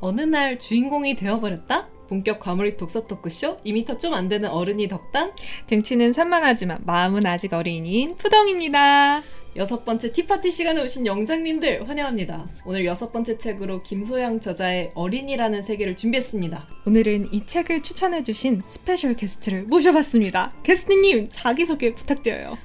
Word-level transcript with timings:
어느 0.00 0.20
날 0.20 0.58
주인공이 0.58 1.14
되어버렸다? 1.14 1.88
본격 2.08 2.40
과몰입 2.40 2.76
독서 2.76 3.06
토크쇼 3.06 3.58
2미터 3.58 3.98
좀 3.98 4.12
안 4.14 4.28
되는 4.28 4.50
어른이 4.50 4.88
덕담 4.88 5.32
등치는 5.66 6.12
산만하지만 6.12 6.80
마음은 6.84 7.24
아직 7.24 7.52
어린이인 7.54 8.16
푸덩입니다. 8.16 9.22
여섯 9.54 9.84
번째 9.84 10.12
tea 10.12 10.26
party 10.26 10.50
시간에 10.50 10.82
오신 10.82 11.04
영장님들 11.06 11.86
환영합니다. 11.86 12.48
오늘 12.64 12.86
여섯 12.86 13.12
번째 13.12 13.36
책으로 13.36 13.82
김소영 13.82 14.40
저자의 14.40 14.92
어린이라는 14.94 15.60
세계를 15.60 15.94
준비했습니다. 15.94 16.66
오늘은 16.86 17.34
이 17.34 17.44
책을 17.44 17.82
추천해주신 17.82 18.62
special 18.64 19.12
guest를 19.14 19.64
모셔봤습니다. 19.64 20.54
게스트님 20.62 21.28
자기소개 21.30 21.94
부탁드려요. 21.94 22.56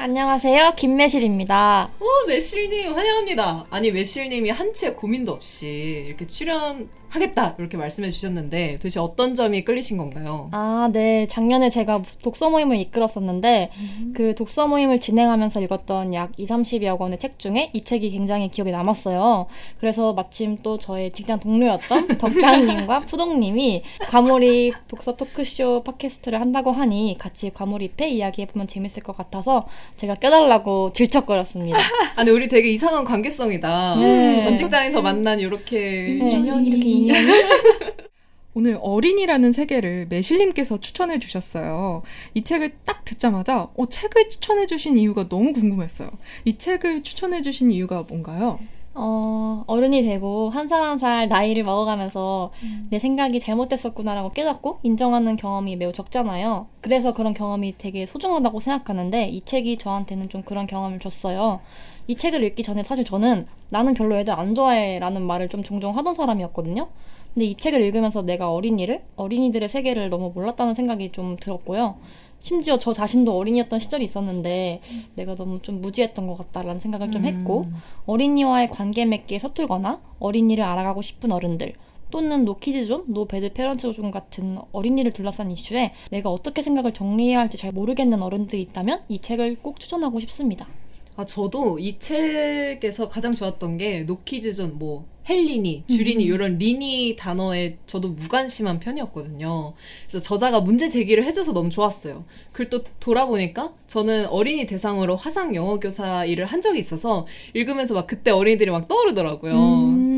안녕하세요. 0.00 0.72
김매실입니다. 0.76 1.90
오 2.00 2.26
매실님 2.26 2.92
환영합니다. 2.94 3.64
아니 3.70 3.92
매실님이 3.92 4.50
한 4.50 4.72
채 4.74 4.90
고민도 4.92 5.30
없이 5.30 6.04
이렇게 6.08 6.26
출연 6.26 6.88
하겠다 7.14 7.54
이렇게 7.58 7.76
말씀해 7.76 8.10
주셨는데 8.10 8.74
도대체 8.78 9.00
어떤 9.00 9.34
점이 9.34 9.64
끌리신 9.64 9.96
건가요? 9.96 10.48
아, 10.52 10.90
네. 10.92 11.26
작년에 11.26 11.70
제가 11.70 12.02
독서 12.22 12.50
모임을 12.50 12.76
이끌었었는데 12.76 13.70
그 14.14 14.34
독서 14.34 14.66
모임을 14.66 14.98
진행하면서 14.98 15.60
읽었던 15.62 16.14
약 16.14 16.32
2, 16.36 16.46
30여 16.46 16.98
권의 16.98 17.18
책 17.18 17.38
중에 17.38 17.70
이 17.72 17.84
책이 17.84 18.10
굉장히 18.10 18.48
기억에 18.48 18.70
남았어요. 18.70 19.46
그래서 19.78 20.12
마침 20.12 20.58
또 20.62 20.78
저의 20.78 21.12
직장 21.12 21.38
동료였던 21.38 22.18
덕당님과 22.18 23.00
푸동님이 23.00 23.82
과몰입 24.08 24.74
독서 24.88 25.16
토크쇼 25.16 25.82
팟캐스트를 25.84 26.40
한다고 26.40 26.72
하니 26.72 27.16
같이 27.18 27.50
과몰입해 27.50 28.08
이야기해보면 28.08 28.66
재밌을 28.66 29.02
것 29.02 29.16
같아서 29.16 29.66
제가 29.96 30.14
껴달라고 30.16 30.92
질척거렸습니다. 30.92 31.78
아니 32.16 32.30
우리 32.30 32.48
되게 32.48 32.70
이상한 32.70 33.04
관계성이다. 33.04 33.96
네. 33.96 34.38
전 34.40 34.56
직장에서 34.56 35.02
만난 35.02 35.40
이렇게 35.40 35.78
네, 36.20 36.42
이렇게 36.64 37.03
인연이 37.04 37.26
오늘 38.54 38.78
어린이라는 38.80 39.50
세계를 39.50 40.06
매실님께서 40.08 40.78
추천해 40.78 41.18
주셨어요. 41.18 42.02
이 42.34 42.44
책을 42.44 42.76
딱 42.84 43.04
듣자마자 43.04 43.68
어, 43.76 43.88
책을 43.88 44.28
추천해 44.28 44.66
주신 44.66 44.96
이유가 44.96 45.28
너무 45.28 45.52
궁금했어요. 45.52 46.10
이 46.44 46.56
책을 46.56 47.02
추천해 47.02 47.42
주신 47.42 47.72
이유가 47.72 48.02
뭔가요? 48.02 48.60
어, 48.96 49.64
어른이 49.66 50.02
되고 50.04 50.50
한 50.50 50.68
살 50.68 50.82
한 50.84 50.98
살 50.98 51.28
나이를 51.28 51.64
먹어가면서 51.64 52.52
내 52.90 52.98
생각이 53.00 53.40
잘못됐었구나라고 53.40 54.30
깨닫고 54.30 54.78
인정하는 54.84 55.34
경험이 55.36 55.74
매우 55.76 55.92
적잖아요. 55.92 56.68
그래서 56.80 57.12
그런 57.12 57.34
경험이 57.34 57.74
되게 57.76 58.06
소중하다고 58.06 58.60
생각하는데 58.60 59.28
이 59.28 59.40
책이 59.42 59.78
저한테는 59.78 60.28
좀 60.28 60.42
그런 60.42 60.66
경험을 60.66 61.00
줬어요. 61.00 61.60
이 62.06 62.14
책을 62.14 62.44
읽기 62.44 62.62
전에 62.62 62.82
사실 62.84 63.04
저는 63.04 63.46
나는 63.70 63.94
별로 63.94 64.16
애들 64.16 64.32
안 64.32 64.54
좋아해 64.54 64.98
라는 65.00 65.22
말을 65.22 65.48
좀 65.48 65.62
종종 65.64 65.96
하던 65.96 66.14
사람이었거든요. 66.14 66.86
근데 67.34 67.46
이 67.46 67.56
책을 67.56 67.80
읽으면서 67.80 68.22
내가 68.22 68.52
어린이를, 68.52 69.02
어린이들의 69.16 69.68
세계를 69.68 70.08
너무 70.08 70.30
몰랐다는 70.32 70.74
생각이 70.74 71.10
좀 71.10 71.36
들었고요. 71.40 71.96
심지어 72.44 72.76
저 72.76 72.92
자신도 72.92 73.34
어린이였던 73.38 73.78
시절이 73.78 74.04
있었는데 74.04 74.82
내가 75.14 75.34
너무 75.34 75.62
좀 75.62 75.80
무지했던 75.80 76.26
것 76.26 76.36
같다라는 76.36 76.78
생각을 76.78 77.10
좀 77.10 77.24
했고 77.24 77.64
어린이와의 78.04 78.68
관계 78.68 79.06
맺기에 79.06 79.38
서툴거나 79.38 80.02
어린이를 80.18 80.62
알아가고 80.62 81.00
싶은 81.00 81.32
어른들 81.32 81.72
또는 82.10 82.44
노키즈존, 82.44 83.04
no 83.08 83.26
bad 83.26 83.54
parents 83.54 83.90
zone 83.90 84.10
같은 84.10 84.58
어린이를 84.72 85.12
둘러싼 85.12 85.50
이슈에 85.50 85.92
내가 86.10 86.28
어떻게 86.28 86.60
생각을 86.60 86.92
정리해야 86.92 87.38
할지 87.38 87.56
잘 87.56 87.72
모르겠는 87.72 88.20
어른들이 88.20 88.60
있다면 88.60 89.04
이 89.08 89.20
책을 89.20 89.56
꼭 89.62 89.80
추천하고 89.80 90.20
싶습니다. 90.20 90.68
아 91.16 91.24
저도 91.24 91.78
이 91.78 91.98
책에서 91.98 93.08
가장 93.08 93.32
좋았던 93.32 93.78
게 93.78 94.02
노키즈존 94.02 94.78
뭐 94.78 95.06
헬리니, 95.28 95.84
주리니 95.88 96.22
이런 96.24 96.58
리니 96.58 97.16
단어에 97.18 97.78
저도 97.86 98.10
무관심한 98.10 98.78
편이었거든요. 98.78 99.72
그래서 100.06 100.22
저자가 100.22 100.60
문제 100.60 100.88
제기를 100.88 101.24
해줘서 101.24 101.52
너무 101.52 101.70
좋았어요. 101.70 102.24
그리고 102.52 102.78
또 102.78 102.84
돌아보니까 103.00 103.72
저는 103.86 104.26
어린이 104.26 104.66
대상으로 104.66 105.16
화상 105.16 105.54
영어 105.54 105.80
교사 105.80 106.24
일을 106.24 106.44
한 106.44 106.60
적이 106.60 106.78
있어서 106.78 107.26
읽으면서 107.54 107.94
막 107.94 108.06
그때 108.06 108.30
어린이들이 108.30 108.70
막 108.70 108.86
떠오르더라고요. 108.86 109.54
음, 109.54 110.13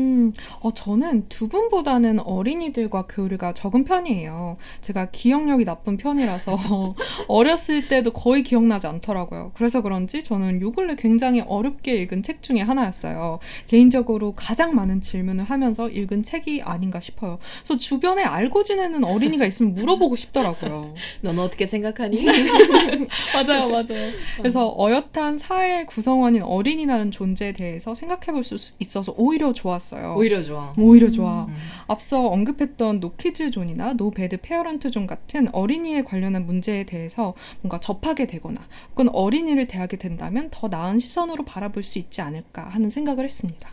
어, 0.61 0.73
저는 0.73 1.27
두 1.29 1.47
분보다는 1.47 2.19
어린이들과 2.21 3.03
교류가 3.07 3.53
적은 3.53 3.83
편이에요. 3.83 4.57
제가 4.81 5.11
기억력이 5.11 5.65
나쁜 5.65 5.97
편이라서 5.97 6.57
어렸을 7.27 7.87
때도 7.87 8.11
거의 8.11 8.43
기억나지 8.43 8.87
않더라고요. 8.87 9.51
그래서 9.55 9.81
그런지 9.81 10.23
저는 10.23 10.61
요 10.61 10.71
근래 10.71 10.95
굉장히 10.95 11.41
어렵게 11.41 11.95
읽은 11.97 12.23
책 12.23 12.41
중에 12.41 12.61
하나였어요. 12.61 13.39
개인적으로 13.67 14.33
가장 14.35 14.73
많은 14.75 15.01
질문을 15.01 15.43
하면서 15.43 15.87
읽은 15.89 16.23
책이 16.23 16.63
아닌가 16.63 16.99
싶어요. 16.99 17.37
그래서 17.59 17.77
주변에 17.77 18.23
알고 18.23 18.63
지내는 18.63 19.03
어린이가 19.03 19.45
있으면 19.45 19.75
물어보고 19.75 20.15
싶더라고요. 20.15 20.93
넌 21.21 21.37
어떻게 21.37 21.65
생각하니? 21.65 22.25
맞아요, 23.33 23.69
맞아요. 23.69 24.11
그래서 24.37 24.73
어엿한 24.77 25.37
사회 25.37 25.85
구성원인 25.85 26.41
어린이라는 26.41 27.11
존재에 27.11 27.51
대해서 27.51 27.93
생각해 27.93 28.31
볼 28.31 28.47
수 28.47 28.55
있어서 28.79 29.13
오히려 29.17 29.51
좋았어요. 29.51 30.15
오히려 30.17 30.41
좋아. 30.43 30.73
오히려 30.77 31.09
좋아. 31.09 31.47
앞서 31.87 32.27
언급했던 32.27 32.99
노키즈 32.99 33.51
존이나 33.51 33.93
no 33.93 34.11
bad 34.11 34.37
parent 34.41 34.91
zone 34.91 35.07
같은 35.07 35.47
어린이에 35.53 36.03
관련한 36.03 36.45
문제에 36.45 36.83
대해서 36.83 37.33
뭔가 37.61 37.79
접하게 37.79 38.27
되거나 38.27 38.59
혹은 38.91 39.09
어린이를 39.09 39.67
대하게 39.67 39.97
된다면 39.97 40.49
더 40.51 40.67
나은 40.67 40.99
시선으로 40.99 41.45
바라볼 41.45 41.83
수 41.83 41.99
있지 41.99 42.21
않을까 42.21 42.63
하는 42.67 42.89
생각을 42.89 43.23
했습니다. 43.25 43.69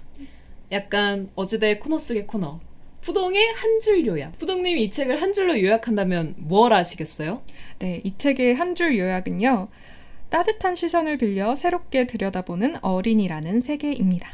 약간 0.73 1.31
어제대 1.35 1.79
코너 1.79 1.99
속의 1.99 2.27
코너. 2.27 2.61
푸동의 3.01 3.47
한 3.53 3.81
줄 3.83 4.07
요약. 4.07 4.39
푸동님이 4.39 4.85
이 4.85 4.91
책을 4.91 5.21
한 5.21 5.33
줄로 5.35 5.61
요약한다면 5.61 6.35
뭘 6.39 6.73
아시겠어요? 6.73 7.43
네, 7.79 8.01
이 8.03 8.17
책의 8.17 8.55
한 8.55 8.75
줄 8.75 8.97
요약은요. 8.99 9.69
따뜻한 10.31 10.75
시선을 10.75 11.19
빌려 11.19 11.55
새롭게 11.55 12.07
들여다보는 12.07 12.77
어린이라는 12.83 13.61
세계입니다. 13.61 14.31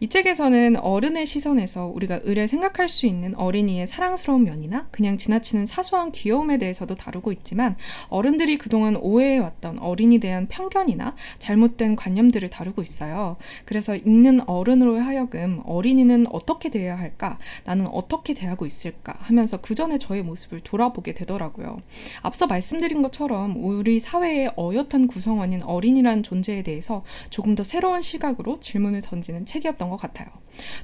이 0.00 0.08
책에서는 0.08 0.76
어른의 0.76 1.26
시선에서 1.26 1.86
우리가 1.86 2.20
의뢰 2.22 2.46
생각할 2.46 2.88
수 2.88 3.06
있는 3.06 3.34
어린이의 3.34 3.86
사랑스러운 3.86 4.44
면이나 4.44 4.88
그냥 4.90 5.18
지나치는 5.18 5.66
사소한 5.66 6.12
귀여움에 6.12 6.58
대해서도 6.58 6.94
다루고 6.94 7.32
있지만 7.32 7.76
어른들이 8.08 8.58
그동안 8.58 8.96
오해해왔던 8.96 9.80
어린이에 9.80 10.18
대한 10.18 10.46
편견이나 10.46 11.16
잘못된 11.38 11.96
관념들을 11.96 12.48
다루고 12.48 12.82
있어요. 12.82 13.36
그래서 13.64 13.96
읽는 13.96 14.48
어른으로 14.48 14.98
하여금 14.98 15.60
어린이는 15.64 16.26
어떻게 16.30 16.68
대해야 16.68 16.96
할까? 16.96 17.38
나는 17.64 17.86
어떻게 17.88 18.34
대하고 18.34 18.66
있을까? 18.66 19.14
하면서 19.18 19.56
그 19.60 19.74
전에 19.74 19.98
저의 19.98 20.22
모습을 20.22 20.60
돌아보게 20.60 21.14
되더라고요. 21.14 21.78
앞서 22.22 22.46
말씀드린 22.46 23.02
것처럼 23.02 23.56
우리 23.56 23.98
사회의 23.98 24.50
어엿한 24.56 25.08
구성원인 25.08 25.62
어린이라는 25.62 26.22
존재에 26.22 26.62
대해서 26.62 27.02
조금 27.30 27.54
더 27.54 27.64
새로운 27.64 28.02
시각으로 28.02 28.60
질문을 28.60 29.02
던지는 29.02 29.44
책 29.44 29.63
이었던 29.64 29.90
것 29.90 29.96
같아요. 29.96 30.28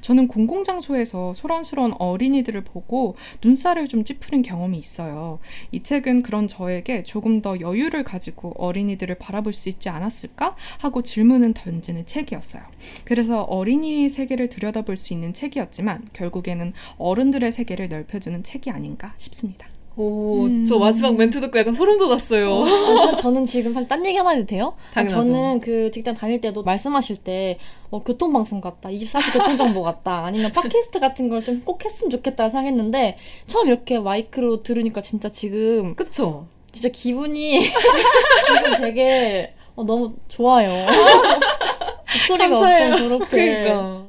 저는 0.01 0.27
공공장소에서 0.27 1.33
소란스러운 1.33 1.93
어린이들을 1.97 2.63
보고 2.63 3.15
눈살을 3.43 3.87
좀 3.87 4.03
찌푸린 4.03 4.41
경험이 4.41 4.77
있어요. 4.77 5.39
이 5.71 5.81
책은 5.81 6.23
그런 6.23 6.47
저에게 6.47 7.03
조금 7.03 7.41
더 7.41 7.59
여유를 7.59 8.03
가지고 8.03 8.53
어린이들을 8.57 9.15
바라볼 9.15 9.53
수 9.53 9.69
있지 9.69 9.89
않았을까 9.89 10.55
하고 10.79 11.01
질문은 11.01 11.53
던지는 11.53 12.05
책이었어요. 12.05 12.63
그래서 13.05 13.41
어린이의 13.43 14.09
세계를 14.09 14.49
들여다볼 14.49 14.97
수 14.97 15.13
있는 15.13 15.33
책이었지만 15.33 16.05
결국에는 16.13 16.73
어른들의 16.97 17.51
세계를 17.51 17.89
넓혀주는 17.89 18.43
책이 18.43 18.69
아닌가 18.71 19.13
싶습니다. 19.17 19.67
오, 19.97 20.47
저 20.67 20.79
마지막 20.79 21.15
멘트 21.17 21.41
듣고 21.41 21.59
약간 21.59 21.73
소름 21.73 21.97
돋았어요. 21.97 22.63
아, 22.63 23.15
저는 23.17 23.43
지금 23.45 23.73
사실 23.73 23.89
딴 23.89 24.05
얘기 24.05 24.17
하나 24.17 24.29
해도 24.31 24.45
돼요? 24.45 24.73
아, 24.91 25.03
당연하죠. 25.03 25.25
저는 25.31 25.59
그 25.61 25.91
직장 25.91 26.15
다닐 26.15 26.39
때도 26.39 26.63
말씀하실 26.63 27.17
때 27.17 27.57
어, 27.89 28.01
교통방송 28.01 28.61
같다, 28.61 28.89
24시 28.89 29.33
교통정보 29.33 29.83
같다, 29.83 30.25
아니면 30.25 30.51
팟캐스트 30.53 30.99
같은 31.01 31.29
걸 31.29 31.41
좀 31.43 31.61
꼭 31.65 31.83
했으면 31.83 32.09
좋겠다 32.09 32.49
생각했는데 32.49 33.17
처음 33.47 33.67
이렇게 33.67 33.99
마이크로 33.99 34.63
들으니까 34.63 35.01
진짜 35.01 35.29
지금 35.29 35.93
그쵸? 35.95 36.47
진짜 36.71 36.87
기분이 36.89 37.59
지금 37.67 38.81
되게 38.81 39.53
어, 39.75 39.83
너무 39.83 40.13
좋아요. 40.29 40.85
목소리가. 42.29 42.57
엄청 42.57 43.07
그렇게 43.09 43.63
그러니까. 43.63 44.07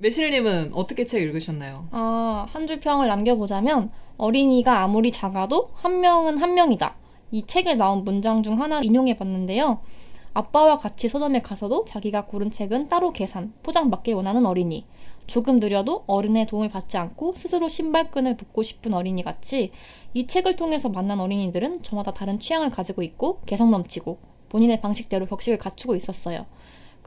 매실님은 0.00 0.70
어떻게 0.74 1.04
책 1.04 1.22
읽으셨나요? 1.22 1.88
아, 1.90 2.46
한 2.50 2.68
줄 2.68 2.78
평을 2.78 3.08
남겨보자면 3.08 3.90
어린이가 4.16 4.82
아무리 4.84 5.10
작아도 5.10 5.70
한 5.74 6.00
명은 6.00 6.38
한 6.38 6.54
명이다. 6.54 6.94
이 7.32 7.44
책에 7.44 7.74
나온 7.74 8.04
문장 8.04 8.44
중 8.44 8.60
하나 8.60 8.80
인용해 8.80 9.16
봤는데요. 9.16 9.80
아빠와 10.34 10.78
같이 10.78 11.08
서점에 11.08 11.42
가서도 11.42 11.84
자기가 11.84 12.26
고른 12.26 12.52
책은 12.52 12.88
따로 12.88 13.12
계산, 13.12 13.52
포장받길 13.64 14.14
원하는 14.14 14.46
어린이. 14.46 14.84
조금 15.26 15.58
느려도 15.58 16.04
어른의 16.06 16.46
도움을 16.46 16.68
받지 16.68 16.96
않고 16.96 17.34
스스로 17.36 17.68
신발끈을 17.68 18.36
묶고 18.36 18.62
싶은 18.62 18.94
어린이 18.94 19.24
같이 19.24 19.72
이 20.14 20.28
책을 20.28 20.54
통해서 20.54 20.88
만난 20.90 21.18
어린이들은 21.18 21.82
저마다 21.82 22.12
다른 22.12 22.38
취향을 22.38 22.70
가지고 22.70 23.02
있고 23.02 23.40
개성 23.46 23.72
넘치고 23.72 24.18
본인의 24.48 24.80
방식대로 24.80 25.26
격식을 25.26 25.58
갖추고 25.58 25.96
있었어요. 25.96 26.46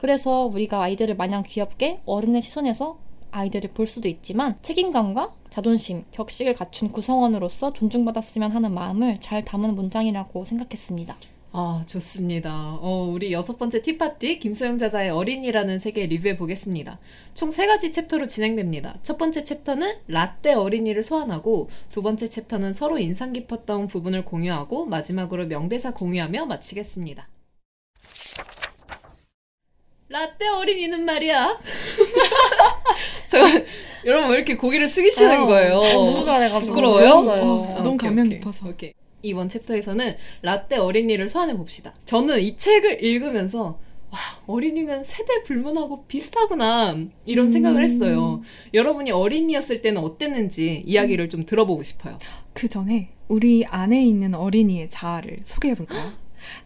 그래서 0.02 0.46
우리가 0.46 0.82
아이들을 0.82 1.14
마냥 1.14 1.44
귀엽게 1.46 2.00
어른의 2.06 2.42
시선에서 2.42 2.98
아이들을 3.30 3.70
볼 3.70 3.86
수도 3.86 4.08
있지만 4.08 4.58
책임감과 4.60 5.32
자존심, 5.48 6.04
격식을 6.10 6.54
갖춘 6.54 6.90
구성원으로서 6.90 7.72
존중받았으면 7.72 8.50
하는 8.50 8.74
마음을 8.74 9.18
잘 9.20 9.44
담은 9.44 9.76
문장이라고 9.76 10.44
생각했습니다. 10.44 11.16
아, 11.52 11.84
좋습니다. 11.86 12.78
어, 12.80 13.08
우리 13.12 13.32
여섯 13.32 13.60
번째 13.60 13.80
티파티 13.80 14.40
김소영 14.40 14.78
자자의 14.78 15.10
어린이라는 15.10 15.78
세계 15.78 16.06
리뷰해 16.06 16.36
보겠습니다. 16.36 16.98
총 17.34 17.52
세 17.52 17.68
가지 17.68 17.92
챕터로 17.92 18.26
진행됩니다. 18.26 18.98
첫 19.04 19.18
번째 19.18 19.44
챕터는 19.44 19.98
라떼 20.08 20.54
어린이를 20.54 21.04
소환하고 21.04 21.70
두 21.90 22.02
번째 22.02 22.26
챕터는 22.26 22.72
서로 22.72 22.98
인상 22.98 23.32
깊었던 23.32 23.86
부분을 23.86 24.24
공유하고 24.24 24.86
마지막으로 24.86 25.46
명대사 25.46 25.94
공유하며 25.94 26.46
마치겠습니다. 26.46 27.28
라떼 30.12 30.46
어린이는 30.46 31.04
말이야. 31.06 31.58
잠깐, 33.26 33.64
여러분 34.04 34.30
왜 34.30 34.36
이렇게 34.36 34.56
고개를 34.56 34.86
숙이시는 34.86 35.32
아, 35.40 35.46
거예요? 35.46 35.80
너무 35.80 36.22
잘해가지고 36.22 36.70
부끄러워요? 36.72 37.10
어, 37.10 37.74
너무 37.76 37.94
오케이, 37.94 38.08
감명. 38.08 38.28
깊어서. 38.28 38.68
오케이. 38.68 38.92
이번 39.22 39.48
챕터에서는 39.48 40.16
라떼 40.42 40.76
어린이를 40.76 41.28
소환해 41.30 41.56
봅시다. 41.56 41.94
저는 42.04 42.40
이 42.40 42.58
책을 42.58 43.02
읽으면서 43.02 43.78
와 44.10 44.18
어린이는 44.46 45.02
세대 45.02 45.42
불문하고 45.44 46.04
비슷하구나 46.04 46.94
이런 47.24 47.50
생각을 47.50 47.82
했어요. 47.82 48.42
여러분이 48.74 49.12
어린이였을 49.12 49.80
때는 49.80 50.02
어땠는지 50.02 50.82
이야기를 50.84 51.30
좀 51.30 51.46
들어보고 51.46 51.82
싶어요. 51.82 52.18
그 52.52 52.68
전에 52.68 53.08
우리 53.28 53.64
안에 53.64 54.04
있는 54.04 54.34
어린이의 54.34 54.90
자아를 54.90 55.38
소개해 55.44 55.74
볼까요? 55.74 56.12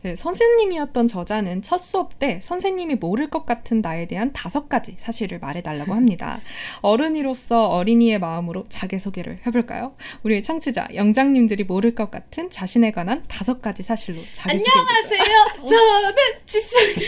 네, 0.03 0.17
선생님이었던 0.17 1.09
저자는 1.09 1.63
첫 1.63 1.79
수업 1.79 2.19
때 2.19 2.41
선생님이 2.43 2.97
모를 2.97 3.29
것 3.29 3.47
같은 3.47 3.81
나에 3.81 4.07
대한 4.07 4.33
다섯 4.33 4.69
가지 4.69 4.95
사실을 4.97 5.39
말해달라고 5.39 5.95
합니다. 5.95 6.41
어른이로서 6.83 7.69
어린이의 7.69 8.19
마음으로 8.19 8.65
자기소개를 8.69 9.41
해볼까요? 9.47 9.95
우리 10.23 10.43
청취자, 10.43 10.89
영장님들이 10.95 11.65
모를 11.65 11.95
것 11.95 12.11
같은 12.11 12.51
자신에 12.51 12.91
관한 12.91 13.23
다섯 13.29 13.61
가지 13.63 13.83
사실로 13.83 14.21
자기소개. 14.33 14.71
안녕하세요. 14.71 15.67
저는 15.69 16.15
집순이. 16.47 17.07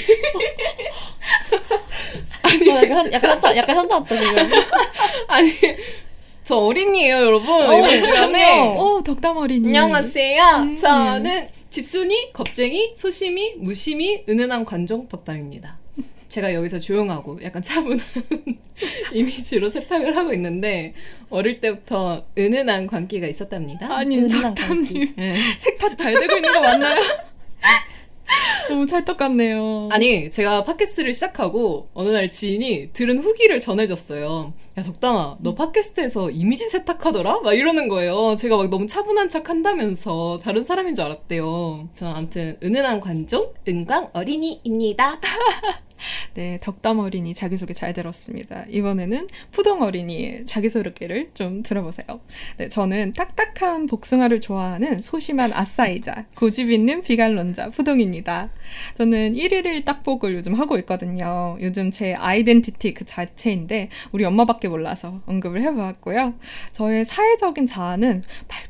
어, 2.70 2.82
약간, 2.82 3.12
약간 3.12 3.30
현타, 3.30 3.56
약간 3.56 3.76
현타 3.76 3.96
왔죠, 3.98 4.16
지금. 4.16 4.36
아니 5.28 5.52
저 6.44 6.56
어린이에요, 6.56 7.16
여러분. 7.16 7.50
어, 7.50 7.78
이번 7.78 7.96
시간에. 7.96 8.76
오, 8.78 9.02
덕담 9.02 9.36
어린이. 9.36 9.68
안녕하세요. 9.68 10.64
네. 10.64 10.74
저는 10.76 11.48
집순이, 11.70 12.32
겁쟁이, 12.32 12.92
소심이, 12.96 13.54
무심이, 13.56 14.24
은은한 14.28 14.64
관종 14.64 15.08
덕담입니다. 15.08 15.78
제가 16.28 16.52
여기서 16.54 16.78
조용하고 16.78 17.42
약간 17.42 17.62
차분한 17.62 18.04
이미지로 19.14 19.70
세탁을 19.70 20.14
하고 20.14 20.32
있는데 20.34 20.92
어릴 21.30 21.60
때부터 21.60 22.26
은은한 22.36 22.86
관계가 22.86 23.26
있었답니다. 23.26 23.94
아니, 23.96 24.18
은은한 24.18 24.54
덕담님. 24.54 25.14
네. 25.16 25.34
색탑 25.58 25.96
잘 25.96 26.12
되고 26.14 26.36
있는 26.36 26.52
거 26.52 26.60
맞나요? 26.60 27.00
너무 28.68 28.86
찰떡 28.86 29.16
같네요. 29.16 29.88
아니 29.90 30.30
제가 30.30 30.64
팟캐스트를 30.64 31.12
시작하고 31.12 31.86
어느 31.94 32.08
날 32.10 32.30
지인이 32.30 32.90
들은 32.92 33.18
후기를 33.18 33.60
전해줬어요. 33.60 34.52
야 34.76 34.82
덕담아 34.82 35.38
너 35.40 35.54
팟캐스트에서 35.54 36.30
이미지 36.30 36.68
세탁하더라? 36.68 37.40
막 37.40 37.52
이러는 37.54 37.88
거예요. 37.88 38.36
제가 38.36 38.56
막 38.56 38.70
너무 38.70 38.86
차분한 38.86 39.28
척 39.30 39.48
한다면서 39.48 40.40
다른 40.42 40.64
사람인 40.64 40.94
줄 40.94 41.04
알았대요. 41.04 41.88
저는 41.94 42.14
아무튼 42.14 42.58
은은한 42.62 43.00
관종 43.00 43.52
은광 43.66 44.10
어린이입니다. 44.12 45.20
네, 46.34 46.58
덕담 46.62 46.98
어린이 46.98 47.34
자기소개 47.34 47.72
잘 47.72 47.92
들었습니다. 47.92 48.64
이번에는 48.68 49.28
푸동 49.50 49.82
어린이의 49.82 50.44
자기소개를 50.44 51.30
좀 51.34 51.62
들어보세요. 51.62 52.20
네, 52.56 52.68
저는 52.68 53.12
딱딱한 53.12 53.86
복숭아를 53.86 54.40
좋아하는 54.40 54.98
소심한 54.98 55.52
아싸이자 55.52 56.26
고집 56.34 56.70
있는 56.70 57.02
비관론자 57.02 57.70
푸동입니다. 57.70 58.50
저는 58.94 59.34
1일일 59.34 59.84
딱복을 59.84 60.34
요즘 60.34 60.54
하고 60.54 60.78
있거든요. 60.78 61.56
요즘 61.60 61.90
제 61.90 62.14
아이덴티티 62.14 62.94
그 62.94 63.04
자체인데 63.04 63.88
우리 64.12 64.24
엄마밖에 64.24 64.68
몰라서 64.68 65.20
언급을 65.26 65.62
해보았고요. 65.62 66.34
저의 66.72 67.04
사회적인 67.04 67.66
자아는 67.66 68.22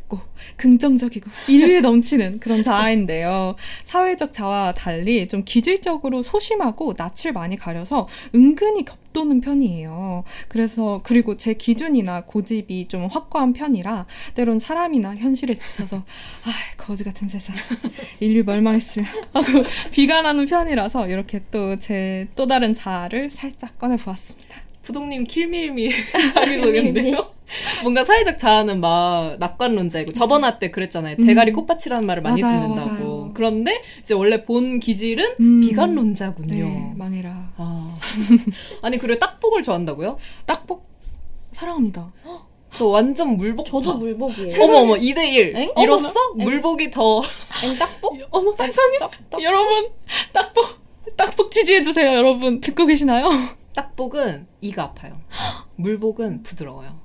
밝고 0.09 0.21
긍정적이고 0.57 1.31
인류에 1.49 1.81
넘치는 1.81 2.41
그런 2.41 2.63
자아인데요. 2.63 3.55
사회적 3.85 4.33
자아와 4.33 4.73
달리 4.73 5.29
좀 5.29 5.45
기질적으로 5.45 6.23
소심하고 6.23 6.95
낯을 6.97 7.33
많이 7.33 7.57
가려서 7.57 8.09
은근히 8.35 8.85
겹도는 8.85 9.41
편이에요. 9.41 10.25
그래서 10.49 11.01
그리고 11.05 11.37
제 11.37 11.55
기준이나 11.55 12.23
고집이 12.23 12.89
좀 12.89 13.07
확고한 13.07 13.53
편이라 13.53 14.07
때론 14.35 14.59
사람이나 14.59 15.15
현실에 15.17 15.55
지쳐서 15.55 15.99
아 15.99 16.51
거지 16.77 17.05
같은 17.05 17.29
세상 17.29 17.55
인류 18.21 18.43
멸망했으면 18.45 19.09
하고 19.33 19.47
비관하는 19.93 20.47
편이라서 20.47 21.09
이렇게 21.09 21.41
또 21.51 21.77
제 21.79 22.27
또 22.35 22.47
다른 22.47 22.73
자아를 22.73 23.31
살짝 23.31 23.79
꺼내 23.79 23.97
보았습니다. 23.97 24.68
푸동님 24.83 25.25
킬밀미 25.25 25.91
자기소개인데요. 26.35 27.31
뭔가 27.83 28.05
사회적 28.05 28.39
자아는 28.39 28.81
막 28.81 29.37
낙관론자이고 29.39 30.13
저번 30.13 30.45
화때 30.45 30.71
그랬잖아요. 30.71 31.17
대가리 31.17 31.53
콧받치라는 31.53 32.07
말을 32.07 32.23
많이 32.23 32.41
맞아요, 32.43 32.63
듣는다고. 32.63 32.91
맞아요. 32.91 33.31
그런데 33.35 33.83
이제 34.01 34.15
원래 34.15 34.45
본 34.45 34.81
기질은 34.81 35.35
음. 35.41 35.61
비관론자군요. 35.63 36.65
네, 36.65 36.93
망해라. 36.97 37.53
아. 37.57 37.99
아니 38.83 38.99
그리고 38.99 39.19
딱복을 39.19 39.63
좋아한다고요? 39.63 40.19
딱복 40.47 40.85
사랑합니다. 41.51 42.13
저 42.75 42.87
완전 42.87 43.37
물복. 43.39 43.65
저도 43.67 43.93
파. 43.93 43.99
물복이에요. 43.99 44.49
어머 44.63 44.79
어머 44.81 44.95
2대 44.97 45.25
1 45.33 45.57
엥? 45.57 45.73
이로써 45.81 46.09
엥? 46.39 46.45
물복이 46.45 46.91
더 46.91 47.23
앵딱복? 47.65 48.19
어머 48.31 48.53
세상에. 48.53 48.99
여러분 49.43 49.89
딱복 50.33 50.67
딱복 51.17 51.51
지지해 51.51 51.83
주세요 51.83 52.15
여러분 52.15 52.61
듣고 52.61 52.85
계시나요? 52.87 53.31
딱복은 53.79 54.49
이가 54.61 54.83
아파요. 54.83 55.17
물복은 55.77 56.43
부드러워요. 56.43 57.01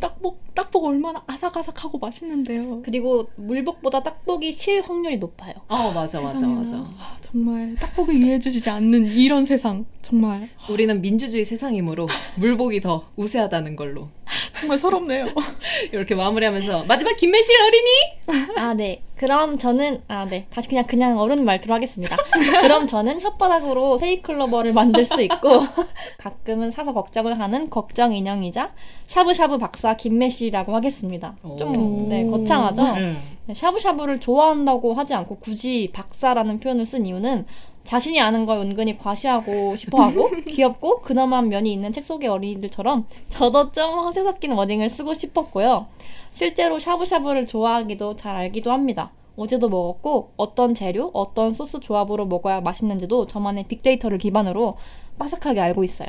딱복 0.00 0.54
딱복 0.54 0.86
얼마나 0.86 1.22
아삭아삭하고 1.26 1.98
맛있는데요. 1.98 2.80
그리고 2.82 3.26
물복보다 3.36 4.02
딱복이 4.02 4.50
실 4.50 4.80
확률이 4.80 5.18
높아요. 5.18 5.52
어 5.68 5.92
맞아 5.92 6.22
맞아. 6.22 6.46
맞아. 6.46 6.78
아, 6.78 7.16
정말 7.20 7.74
딱복을 7.74 8.14
이해해 8.14 8.38
주시지 8.38 8.70
않는 8.70 9.08
이런 9.08 9.44
세상 9.44 9.84
정말 10.00 10.48
우리는 10.70 11.02
민주주의 11.02 11.44
세상이므로 11.44 12.08
물복이 12.36 12.80
더 12.80 13.04
우세하다는 13.16 13.76
걸로 13.76 14.08
정말 14.56 14.78
서럽네요. 14.78 15.26
이렇게 15.92 16.14
마무리하면서 16.14 16.84
마지막 16.84 17.16
김매실 17.16 17.54
어린이 17.60 18.56
아, 18.56 18.74
네. 18.74 19.02
그럼 19.16 19.56
저는, 19.56 20.02
아, 20.08 20.26
네. 20.26 20.46
다시 20.50 20.68
그냥, 20.68 20.84
그냥 20.84 21.18
어른 21.18 21.44
말투로 21.44 21.74
하겠습니다. 21.74 22.16
그럼 22.60 22.86
저는 22.86 23.20
혓바닥으로 23.20 23.96
세이클로버를 23.98 24.74
만들 24.74 25.04
수 25.04 25.22
있고, 25.22 25.36
가끔은 26.18 26.70
사서 26.70 26.92
걱정을 26.92 27.40
하는 27.40 27.70
걱정 27.70 28.14
인형이자, 28.14 28.72
샤브샤브 29.06 29.56
박사 29.58 29.96
김매씨라고 29.96 30.74
하겠습니다. 30.74 31.34
좀, 31.58 32.08
네, 32.08 32.26
거창하죠? 32.26 32.82
응. 32.82 33.16
네, 33.46 33.54
샤브샤브를 33.54 34.20
좋아한다고 34.20 34.92
하지 34.92 35.14
않고 35.14 35.36
굳이 35.38 35.90
박사라는 35.94 36.60
표현을 36.60 36.84
쓴 36.84 37.06
이유는 37.06 37.46
자신이 37.86 38.20
아는 38.20 38.46
걸 38.46 38.58
은근히 38.58 38.98
과시하고 38.98 39.76
싶어하고 39.76 40.28
귀엽고 40.50 41.02
근엄한 41.02 41.48
면이 41.48 41.72
있는 41.72 41.92
책 41.92 42.04
속의 42.04 42.28
어린이들처럼 42.28 43.06
저도 43.28 43.70
좀 43.70 43.98
허세 44.00 44.24
섞인 44.24 44.52
워딩을 44.52 44.90
쓰고 44.90 45.14
싶었고요. 45.14 45.86
실제로 46.32 46.78
샤브샤브를 46.78 47.46
좋아하기도 47.46 48.16
잘 48.16 48.36
알기도 48.36 48.72
합니다. 48.72 49.12
어제도 49.36 49.68
먹었고 49.68 50.32
어떤 50.36 50.74
재료, 50.74 51.10
어떤 51.14 51.52
소스 51.52 51.78
조합으로 51.78 52.26
먹어야 52.26 52.60
맛있는지도 52.60 53.26
저만의 53.26 53.64
빅데이터를 53.68 54.18
기반으로 54.18 54.76
빠삭하게 55.18 55.60
알고 55.60 55.82
있어요. 55.84 56.08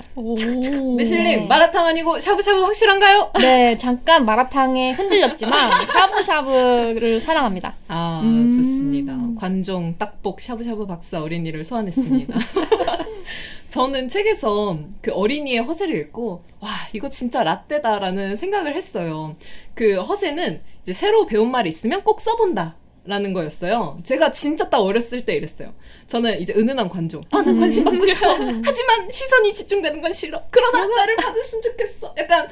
매실님 0.97 1.47
마라탕 1.47 1.85
아니고 1.85 2.19
샤브샤브 2.19 2.61
확실한가요? 2.61 3.31
네, 3.39 3.77
잠깐 3.77 4.25
마라탕에 4.25 4.91
흔들렸지만 4.91 5.53
샤브샤브를 5.87 7.21
사랑합니다. 7.21 7.73
아 7.87 8.21
음. 8.23 8.51
좋습니다. 8.51 9.17
관종 9.37 9.97
딱복 9.97 10.41
샤브샤브 10.41 10.85
박사 10.87 11.21
어린이를 11.21 11.63
소환했습니다. 11.63 12.37
저는 13.69 14.09
책에서 14.09 14.77
그 15.01 15.11
어린이의 15.11 15.59
허세를 15.59 15.95
읽고 15.99 16.43
와 16.59 16.69
이거 16.93 17.09
진짜 17.09 17.43
라떼다라는 17.43 18.35
생각을 18.35 18.75
했어요. 18.75 19.35
그 19.73 20.01
허세는 20.01 20.61
이제 20.83 20.93
새로 20.93 21.25
배운 21.25 21.51
말이 21.51 21.69
있으면 21.69 22.03
꼭 22.03 22.19
써본다. 22.19 22.75
라는 23.07 23.33
거였어요. 23.33 23.99
제가 24.03 24.31
진짜 24.31 24.69
딱 24.69 24.79
어렸을 24.79 25.23
때 25.23 25.33
이랬어요. 25.35 25.73
저는 26.07 26.41
이제 26.41 26.53
은은한 26.53 26.89
관종. 26.89 27.21
아, 27.31 27.41
난 27.41 27.57
관심 27.57 27.85
받고 27.85 28.05
싶어. 28.05 28.27
하지만 28.29 29.11
시선이 29.11 29.53
집중되는 29.53 30.01
건 30.01 30.11
싫어. 30.11 30.43
그러나 30.51 30.85
나를 30.85 31.15
받았으면 31.15 31.61
좋겠어. 31.61 32.13
약간 32.17 32.47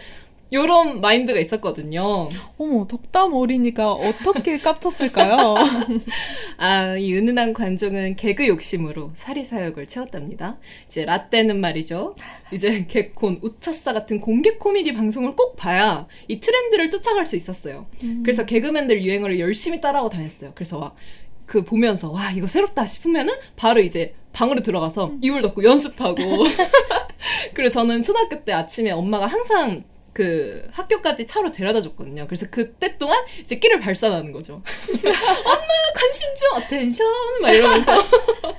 요런 0.53 1.01
마인드가 1.01 1.39
있었거든요. 1.39 2.29
어머, 2.57 2.87
덕담 2.87 3.33
어린이가 3.33 3.91
어떻게 3.91 4.57
깝쳤을까요? 4.59 5.55
아, 6.57 6.95
이 6.97 7.15
은은한 7.15 7.53
관종은 7.53 8.15
개그 8.15 8.47
욕심으로 8.47 9.11
사리사욕을 9.15 9.87
채웠답니다. 9.87 10.57
이제 10.87 11.03
라떼는 11.05 11.59
말이죠. 11.59 12.15
이제 12.51 12.85
개콘, 12.87 13.39
웃찾사 13.41 13.93
같은 13.93 14.21
공개 14.21 14.51
코미디 14.51 14.93
방송을 14.93 15.35
꼭 15.35 15.55
봐야 15.55 16.07
이 16.27 16.39
트렌드를 16.39 16.91
쫓아갈 16.91 17.25
수 17.25 17.35
있었어요. 17.35 17.85
그래서 18.23 18.45
개그맨들 18.45 19.03
유행어를 19.03 19.39
열심히 19.39 19.81
따라하고 19.81 20.09
다녔어요. 20.09 20.51
그래서 20.55 20.79
막 20.79 20.95
그 21.45 21.63
보면서 21.63 22.11
와 22.11 22.31
이거 22.31 22.47
새롭다 22.47 22.85
싶으면은 22.85 23.33
바로 23.55 23.79
이제 23.79 24.13
방으로 24.33 24.63
들어가서 24.63 25.13
이불 25.21 25.41
덮고 25.41 25.63
연습하고 25.63 26.15
그래서 27.53 27.81
저는 27.81 28.01
초등학교 28.01 28.43
때 28.43 28.51
아침에 28.51 28.91
엄마가 28.91 29.27
항상 29.27 29.83
그 30.15 30.65
학교까지 30.71 31.27
차로 31.27 31.51
데려다 31.51 31.81
줬거든요. 31.81 32.25
그래서 32.25 32.47
그때 32.49 32.97
동안 32.97 33.21
이제 33.41 33.57
끼를 33.59 33.81
발산하는 33.81 34.31
거죠. 34.31 34.53
엄마 34.95 35.67
관심 35.93 36.29
좀 36.37 36.53
attention 36.57 37.05
막 37.41 37.51
이러면서 37.51 37.91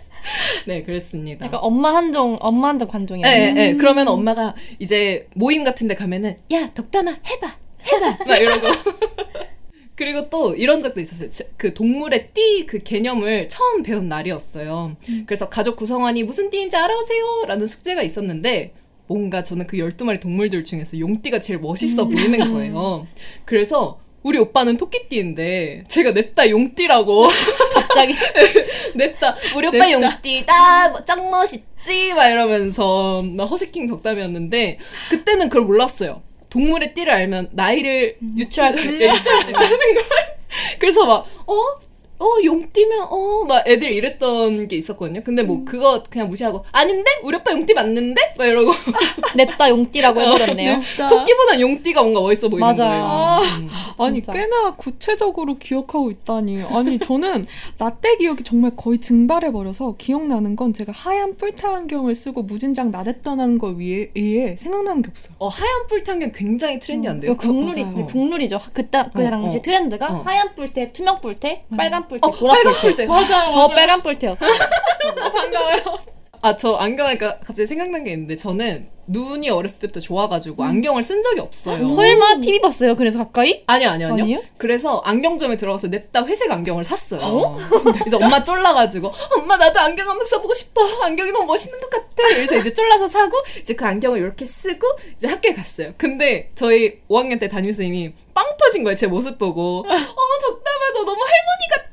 네 0.67 0.83
그랬습니다. 0.83 1.47
약간 1.47 1.61
엄마 1.63 1.95
한종 1.95 2.37
엄마 2.41 2.69
한종 2.69 2.89
관종이에요. 2.89 3.27
네, 3.27 3.53
네. 3.53 3.77
그러면 3.77 4.07
엄마가 4.07 4.55
이제 4.79 5.29
모임 5.35 5.65
같은 5.65 5.89
데 5.89 5.95
가면은 5.95 6.37
야 6.53 6.71
덕담아 6.75 7.11
해봐 7.27 7.57
해봐 7.87 8.19
막 8.29 8.37
이러고 8.39 8.67
그리고 9.95 10.29
또 10.29 10.55
이런 10.55 10.83
적도 10.83 11.01
있었어요. 11.01 11.31
제- 11.31 11.49
그 11.57 11.73
동물의 11.73 12.27
띠 12.35 12.67
그 12.67 12.81
개념을 12.81 13.49
처음 13.49 13.83
배운 13.83 14.11
날이었어요. 14.11 14.95
그래서 15.25 15.49
가족 15.49 15.77
구성원이 15.77 16.23
무슨 16.25 16.51
띠인지 16.51 16.77
알아오세요 16.77 17.45
라는 17.47 17.67
숙제가 17.67 18.03
있었는데 18.03 18.75
뭔가 19.07 19.43
저는 19.43 19.67
그 19.67 19.77
12마리 19.77 20.21
동물들 20.21 20.65
중에서 20.65 20.99
용띠가 20.99 21.41
제일 21.41 21.61
멋있어 21.61 22.05
보이는 22.07 22.53
거예요. 22.53 23.07
그래서 23.45 24.01
우리 24.23 24.39
오빠는 24.39 24.77
토끼띠인데 24.77 25.85
제가 25.87 26.11
냅다 26.11 26.51
용띠라고. 26.51 27.29
갑자기? 27.75 28.15
냅다. 28.95 29.37
우리 29.55 29.69
오빠 29.69 29.91
용띠다. 29.93 30.89
뭐짱 30.89 31.31
멋있지? 31.31 32.13
막 32.15 32.29
이러면서 32.29 33.25
나 33.37 33.45
허세킹 33.45 33.87
덕담이었는데 33.87 34.79
그때는 35.11 35.49
그걸 35.49 35.63
몰랐어요. 35.67 36.23
동물의 36.51 36.95
띠를 36.95 37.13
알면 37.13 37.51
나이를 37.53 38.17
유추할 38.37 38.73
수, 38.73 38.87
예, 39.01 39.07
유추할 39.07 39.43
수 39.43 39.51
있다는 39.51 39.69
걸 39.95 40.05
그래서 40.79 41.05
막 41.05 41.27
어? 41.47 41.55
어 42.19 42.27
용띠면 42.45 43.07
어 43.11 43.37
막 43.47 43.67
애들 43.69 43.93
이랬던 43.93 44.67
게 44.69 44.77
있었거든요 44.77 45.21
근데 45.23 45.43
뭐 45.43 45.63
그거 45.65 46.03
그냥 46.09 46.29
무시하고 46.29 46.65
아닌데 46.73 47.11
우리 47.23 47.37
오빠 47.37 47.53
용띠 47.53 47.75
맞는데 47.75 48.35
막 48.39 48.45
이러고 48.47 48.73
냅다 49.37 49.69
용띠라고 49.71 50.21
해버렸네요. 50.21 50.81
토끼보다 51.09 51.61
용띠가 51.61 52.03
뭔가 52.03 52.21
멋있어 52.21 52.49
보이는 52.49 52.67
맞아요. 52.67 53.03
거예요 53.05 53.41
음. 53.61 53.69
아니. 54.01 54.23
꽤나 54.23 54.75
구체적으로 54.77 55.59
기억하고 55.59 56.11
있다니. 56.11 56.63
아니 56.71 56.99
저는 56.99 57.45
라떼 57.79 58.17
기억이 58.17 58.43
정말 58.43 58.73
거의 58.77 58.99
증발해 58.99 59.53
버려서 59.53 59.95
기억나는 59.99 60.57
건 60.57 60.73
제가 60.73 60.93
하얀 60.93 61.37
뿔테 61.37 61.67
안경을 61.67 62.15
쓰고 62.15 62.43
무진장 62.43 62.91
나댔다는 62.91 63.59
걸 63.59 63.79
위해, 63.79 64.11
위해 64.15 64.57
생각나는 64.59 65.03
게 65.03 65.11
없어요. 65.11 65.35
어 65.39 65.49
하얀 65.49 65.87
뿔탄경 65.89 66.33
굉장히 66.35 66.81
트렌디한데요 66.81 67.33
이거 67.33 67.41
국룰이 67.41 67.85
맞아요. 67.85 68.07
국룰이죠. 68.07 68.61
그때 68.73 69.03
그 69.15 69.25
어, 69.25 69.31
당시 69.31 69.59
어. 69.59 69.63
트렌드가 69.63 70.07
어. 70.09 70.23
하얀 70.25 70.55
뿔테, 70.55 70.93
투명 70.93 71.21
뿔테, 71.21 71.65
빨간 71.77 72.06
뿔테, 72.09 72.27
어, 72.27 72.31
빨간 72.31 72.81
뿔테. 72.81 73.07
맞아요, 73.07 73.51
저 73.51 73.69
빨간 73.69 74.03
뿔테였어요. 74.03 74.51
아, 76.43 76.55
저 76.55 76.75
안경하니까 76.77 77.39
갑자기 77.39 77.67
생각난 77.67 78.05
게 78.05 78.13
있는데, 78.13 78.37
저는 78.37 78.89
눈이 79.09 79.51
어렸을 79.51 79.79
때부터 79.79 80.01
좋아가지고 80.01 80.63
안경을 80.65 81.03
쓴 81.03 81.23
적이 81.23 81.41
없어요. 81.41 81.87
설마 81.87 82.41
TV 82.41 82.61
봤어요? 82.61 82.95
그래서 82.95 83.19
가까이? 83.19 83.63
아니요, 83.67 83.91
아니요, 83.91 84.09
아니요. 84.09 84.23
아니에요? 84.25 84.41
그래서 84.59 85.01
안경점에 85.05 85.57
들어가서 85.57 85.89
냅다 85.89 86.25
회색 86.27 86.51
안경을 86.51 86.85
샀어요. 86.85 87.57
그래서 87.99 88.19
엄마 88.19 88.43
쫄라가지고, 88.45 89.11
엄마 89.39 89.57
나도 89.57 89.81
안경 89.81 90.09
한번 90.09 90.27
써보고 90.27 90.53
싶어. 90.55 90.83
안경이 91.05 91.33
너무 91.33 91.47
멋있는 91.47 91.81
것 91.81 91.91
같아. 91.91 92.07
그래서 92.17 92.57
이제 92.57 92.73
쫄라서 92.75 93.09
사고, 93.09 93.37
이제 93.61 93.75
그 93.75 93.85
안경을 93.85 94.21
이렇게 94.21 94.45
쓰고, 94.45 94.87
이제 95.17 95.27
학교에 95.29 95.55
갔어요. 95.55 95.95
근데 95.97 96.51
저희 96.55 97.01
5학년 97.09 97.41
때 97.41 97.49
담임선생님이 97.49 98.13
빵 98.35 98.45
터진 98.59 98.85
거예요. 98.85 98.95
제 98.97 99.07
모습 99.07 99.39
보고. 99.39 99.85
어머, 99.89 99.89
덕담아, 99.89 100.93
너 100.95 101.05
너무 101.05 101.23
할머니 101.23 101.69
같아. 101.71 101.87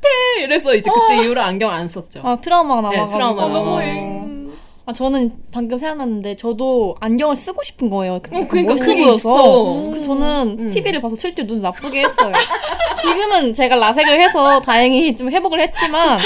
이래서 0.44 0.76
이제 0.76 0.90
그때 0.90 1.24
이후로 1.24 1.42
안경을 1.42 1.74
안 1.74 1.88
썼죠. 1.88 2.22
아 2.24 2.36
트라우마가 2.40 2.90
네, 2.90 2.98
남아가지고. 2.98 3.12
트라우마 3.18 3.48
너무 3.54 3.70
어. 3.78 3.80
행. 3.80 4.24
아 4.86 4.92
저는 4.92 5.32
방금 5.52 5.78
생각났는데 5.78 6.36
저도 6.36 6.96
안경을 7.00 7.38
쓰고 7.38 7.64
싶은 7.64 7.90
거예요. 7.90 8.20
그- 8.22 8.36
어, 8.36 8.46
그러니까 8.50 8.76
보여서. 8.76 9.16
있어. 9.16 9.90
그래서 9.92 10.06
저는 10.08 10.56
음. 10.60 10.72
TV를 10.72 11.02
봐서 11.02 11.16
실제 11.16 11.48
눈 11.48 11.62
나쁘게 11.62 12.02
했어요. 12.04 12.34
지금은 13.02 13.54
제가 13.54 13.76
라섹을 13.78 14.20
해서 14.20 14.60
다행히 14.62 15.16
좀 15.16 15.30
회복을 15.32 15.62
했지만 15.62 16.20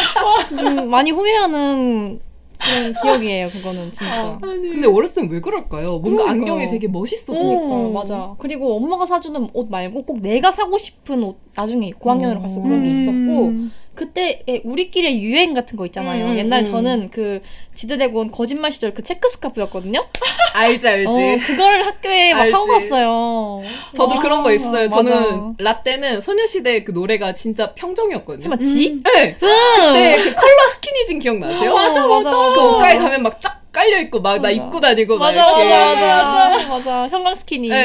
좀 0.49 0.89
많이 0.89 1.11
후회하는 1.11 2.19
그런 2.59 2.93
기억이에요. 3.03 3.49
그거는 3.49 3.91
진짜. 3.91 4.39
근데 4.41 4.87
어렸을 4.87 5.27
땐왜 5.27 5.39
그럴까요? 5.41 5.99
뭔가 5.99 6.23
그러니까. 6.23 6.31
안경이 6.31 6.67
되게 6.67 6.87
멋있어 6.87 7.33
보였어. 7.33 7.63
있어 7.63 7.89
맞아. 7.91 8.35
그리고 8.39 8.75
엄마가 8.77 9.05
사주는 9.05 9.49
옷 9.53 9.69
말고 9.69 10.01
꼭 10.03 10.19
내가 10.21 10.51
사고 10.51 10.75
싶은 10.79 11.23
옷 11.23 11.37
나중에 11.55 11.91
고학년으로 11.91 12.39
갈수록 12.39 12.63
그런 12.63 12.83
게 12.83 12.89
있었고 12.89 13.47
음. 13.49 13.71
그때 13.97 14.43
우리끼리의 14.63 15.21
유행 15.23 15.53
같은 15.53 15.75
거 15.75 15.85
있잖아요. 15.87 16.25
음, 16.25 16.31
음, 16.31 16.37
옛날에 16.37 16.61
음. 16.61 16.65
저는 16.65 17.09
그 17.11 17.41
지드래곤 17.73 18.31
거짓말 18.31 18.71
시절 18.71 18.93
그 18.93 19.03
체크 19.03 19.27
스카프였거든요. 19.29 19.99
알지 20.53 20.87
알지. 20.87 21.07
어, 21.07 21.37
그걸 21.45 21.83
학교에 21.83 22.33
막 22.33 22.41
알지. 22.41 22.53
하고 22.53 22.67
갔어요. 22.67 23.61
저도 23.93 24.15
와, 24.15 24.19
그런 24.21 24.43
거 24.43 24.53
있어요. 24.53 24.87
맞아. 24.87 24.89
저는 24.89 25.55
라떼는 25.57 26.21
소녀시대 26.21 26.83
그 26.83 26.91
노래가 26.91 27.33
진짜 27.33 27.73
평정이었거든요. 27.73 28.41
정말 28.43 28.59
지? 28.59 29.01
네. 29.03 29.33
그때 29.33 30.17
그 30.17 30.33
컬러 30.35 30.67
스키니진 30.73 31.19
기억나세요? 31.19 31.73
맞아, 31.73 32.07
맞아. 32.07 32.31
그 32.31 32.61
옷가에 32.75 32.97
가면 32.97 33.23
막 33.23 33.41
쫙 33.41 33.57
깔려 33.77 33.99
있고 33.99 34.19
막나 34.21 34.41
맞아. 34.41 34.49
입고 34.49 34.79
다니고 34.79 35.17
맞아, 35.19 35.39
막 35.51 35.59
이렇게. 35.59 35.75
맞아, 35.75 35.85
맞아, 36.07 36.36
맞아. 36.77 37.07
형광 37.09 37.35
스키니. 37.35 37.69
예, 37.69 37.75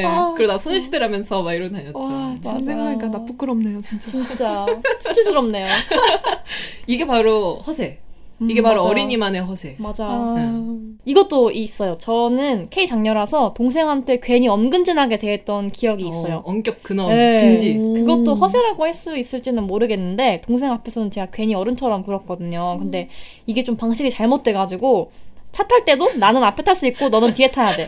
예. 0.00 0.04
아, 0.04 0.32
그리고 0.36 0.52
나 0.52 0.58
소녀시대라면서 0.58 1.42
막 1.42 1.52
이러고 1.52 1.72
다녔죠. 1.74 1.98
와 1.98 2.36
지금. 2.42 2.62
생각하니까 2.62 3.08
나 3.08 3.24
부끄럽네요 3.24 3.80
진짜. 3.80 4.08
진짜 4.10 4.66
수치스럽네요. 5.00 5.66
이게 6.86 7.06
바로 7.06 7.56
허세. 7.66 7.98
이게 8.40 8.60
음, 8.60 8.62
바로 8.62 8.82
맞아. 8.82 8.90
어린이만의 8.90 9.40
허세. 9.42 9.74
맞아. 9.80 10.06
아, 10.08 10.62
이것도 11.04 11.50
있어요. 11.50 11.98
저는 11.98 12.68
K 12.70 12.86
장녀라서 12.86 13.52
동생한테 13.54 14.20
괜히 14.22 14.46
엄근진하게 14.46 15.18
대했던 15.18 15.70
기억이 15.72 16.06
있어요. 16.06 16.36
어, 16.36 16.42
엄격 16.44 16.80
근엄 16.84 17.08
네. 17.10 17.34
진지. 17.34 17.74
그것도 17.74 18.34
허세라고 18.36 18.84
할 18.84 18.94
수 18.94 19.16
있을지는 19.16 19.64
모르겠는데 19.66 20.40
동생 20.44 20.70
앞에서는 20.72 21.10
제가 21.10 21.28
괜히 21.32 21.54
어른처럼 21.54 22.04
굴었거든요. 22.04 22.76
근데 22.78 23.08
이게 23.46 23.64
좀 23.64 23.76
방식이 23.76 24.08
잘못돼가지고 24.10 25.10
차 25.52 25.64
탈 25.68 25.84
때도 25.84 26.12
나는 26.14 26.42
앞에 26.44 26.62
탈 26.62 26.74
수 26.76 26.86
있고 26.86 27.08
너는 27.08 27.34
뒤에 27.34 27.50
타야 27.50 27.74
돼. 27.76 27.84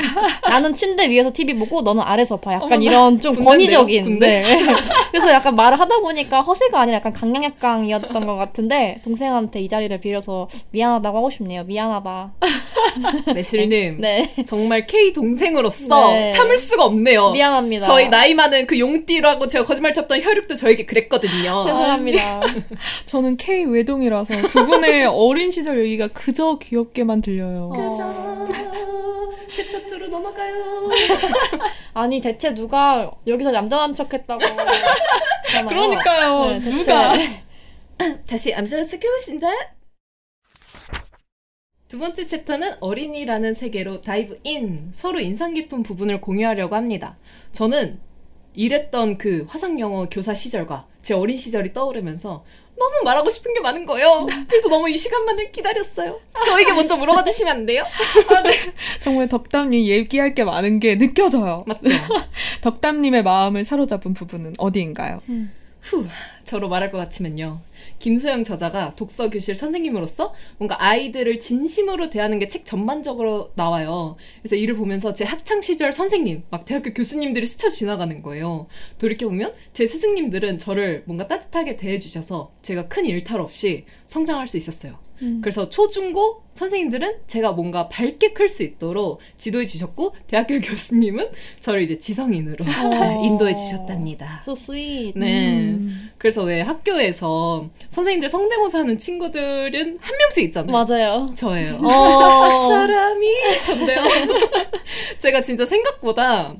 나는 0.48 0.74
침대 0.74 1.08
위에서 1.08 1.32
TV 1.32 1.54
보고 1.54 1.82
너는 1.82 2.02
아래서 2.04 2.36
봐. 2.36 2.54
약간 2.54 2.82
이런 2.82 3.20
좀? 3.20 3.32
권위적인. 3.42 4.04
군대? 4.04 4.42
네. 4.42 4.58
그래서 5.12 5.30
약간 5.30 5.54
말을 5.56 5.78
하다 5.78 5.98
보니까 6.00 6.40
허세가 6.42 6.80
아니라 6.80 6.96
약간 6.96 7.12
강량약강이었던 7.12 8.26
것 8.26 8.36
같은데 8.36 9.00
동생한테 9.04 9.60
이 9.60 9.68
자리를 9.68 9.98
빌려서 10.00 10.48
미안하다고 10.72 11.16
하고 11.18 11.30
싶네요. 11.30 11.64
미안하다. 11.64 12.32
매실님. 13.34 14.00
네. 14.00 14.34
정말 14.46 14.86
K 14.86 15.12
동생으로서 15.12 16.12
네. 16.12 16.32
참을 16.32 16.58
수가 16.58 16.84
없네요. 16.84 17.30
미안합니다. 17.30 17.86
저희 17.86 18.08
나이 18.08 18.34
많은 18.34 18.66
그 18.66 18.78
용띠라고 18.78 19.48
제가 19.48 19.64
거짓말 19.64 19.94
쳤던 19.94 20.22
혈육도 20.22 20.54
저에게 20.56 20.86
그랬거든요. 20.86 21.62
죄송합니다. 21.66 22.40
저는 23.06 23.36
K 23.36 23.64
외동이라서 23.64 24.34
두 24.48 24.66
분의 24.66 25.06
어린 25.06 25.50
시절 25.50 25.78
얘기가 25.84 26.08
그저 26.08 26.58
귀엽게만 26.60 27.20
들려요. 27.22 27.49
그래서 27.74 28.46
챕터 29.48 29.86
2로 29.86 30.08
넘어가요. 30.08 30.88
아니 31.94 32.20
대체 32.20 32.54
누가 32.54 33.10
여기서 33.26 33.52
얌전한 33.52 33.94
척했다고? 33.94 34.40
그러니까요. 35.68 36.46
네. 36.46 36.60
누가 36.60 37.12
다시 38.26 38.54
얌전한 38.54 38.86
척 38.86 39.02
해보신다. 39.02 39.48
두 41.88 41.98
번째 41.98 42.24
chapter는 42.24 42.76
어린이라는 42.78 43.52
세계로 43.52 44.00
dive 44.00 44.38
in 44.44 44.90
서로 44.92 45.18
인상 45.18 45.54
깊은 45.54 45.82
부분을 45.82 46.20
공유하려고 46.20 46.76
합니다. 46.76 47.18
저는 47.50 47.98
일했던 48.54 49.18
그 49.18 49.44
화상 49.48 49.80
영어 49.80 50.08
교사 50.08 50.32
시절과 50.32 50.86
제 51.02 51.14
어린 51.14 51.36
시절이 51.36 51.72
떠오르면서 51.72 52.44
너무 52.80 53.04
말하고 53.04 53.28
싶은 53.28 53.52
게 53.52 53.60
많은 53.60 53.84
거예요. 53.84 54.26
그래서 54.48 54.68
너무 54.70 54.88
이 54.88 54.96
시간만을 54.96 55.52
기다렸어요. 55.52 56.18
저에게 56.46 56.72
먼저 56.72 56.96
물어봐 56.96 57.22
주시면 57.24 57.54
안 57.54 57.66
돼요? 57.66 57.84
정말 59.00 59.28
덕담님 59.28 59.84
얘기할 59.84 60.34
게 60.34 60.44
많은 60.44 60.80
게 60.80 60.96
느껴져요. 60.96 61.64
맞죠? 61.66 61.90
덕담님의 62.62 63.22
마음을 63.22 63.64
사로잡은 63.64 64.14
부분은 64.14 64.54
어디인가요? 64.56 65.20
후 65.82 66.06
저로 66.44 66.68
말할 66.70 66.90
것 66.90 66.96
같으면요. 66.96 67.60
김소영 68.00 68.42
저자가 68.44 68.94
독서 68.96 69.30
교실 69.30 69.54
선생님으로서 69.54 70.34
뭔가 70.58 70.82
아이들을 70.82 71.38
진심으로 71.38 72.10
대하는 72.10 72.38
게 72.38 72.48
책 72.48 72.64
전반적으로 72.66 73.52
나와요. 73.54 74.16
그래서 74.42 74.56
이를 74.56 74.74
보면서 74.74 75.14
제 75.14 75.24
학창 75.24 75.60
시절 75.60 75.92
선생님, 75.92 76.42
막 76.50 76.64
대학교 76.64 76.92
교수님들이 76.92 77.46
스쳐 77.46 77.68
지나가는 77.70 78.20
거예요. 78.22 78.66
돌이켜 78.98 79.28
보면 79.28 79.54
제 79.72 79.86
스승님들은 79.86 80.58
저를 80.58 81.04
뭔가 81.06 81.28
따뜻하게 81.28 81.76
대해 81.76 82.00
주셔서 82.00 82.50
제가 82.62 82.88
큰 82.88 83.04
일탈 83.04 83.40
없이 83.40 83.84
성장할 84.06 84.48
수 84.48 84.56
있었어요. 84.56 84.98
그래서 85.42 85.68
초중고 85.68 86.42
선생님들은 86.54 87.20
제가 87.26 87.52
뭔가 87.52 87.88
밝게 87.88 88.32
클 88.32 88.48
수 88.48 88.62
있도록 88.62 89.20
지도해 89.36 89.66
주셨고 89.66 90.14
대학교 90.26 90.58
교수님은 90.60 91.28
저를 91.60 91.82
이제 91.82 91.98
지성인으로 91.98 92.56
어. 92.64 93.22
인도해 93.24 93.54
주셨답니다. 93.54 94.40
So 94.42 94.52
sweet. 94.52 95.18
네. 95.18 95.76
그래서 96.18 96.42
왜 96.42 96.60
학교에서 96.62 97.68
선생님들 97.90 98.28
성대모사 98.28 98.80
하는 98.80 98.98
친구들은 98.98 99.98
한 100.00 100.18
명씩 100.18 100.44
있잖아요. 100.46 100.72
맞아요. 100.72 101.32
저예요. 101.36 101.76
어. 101.82 102.48
그 102.48 102.54
사람이 102.68 103.26
전데요. 103.64 104.02
제가 105.18 105.42
진짜 105.42 105.64
생각보다 105.66 106.54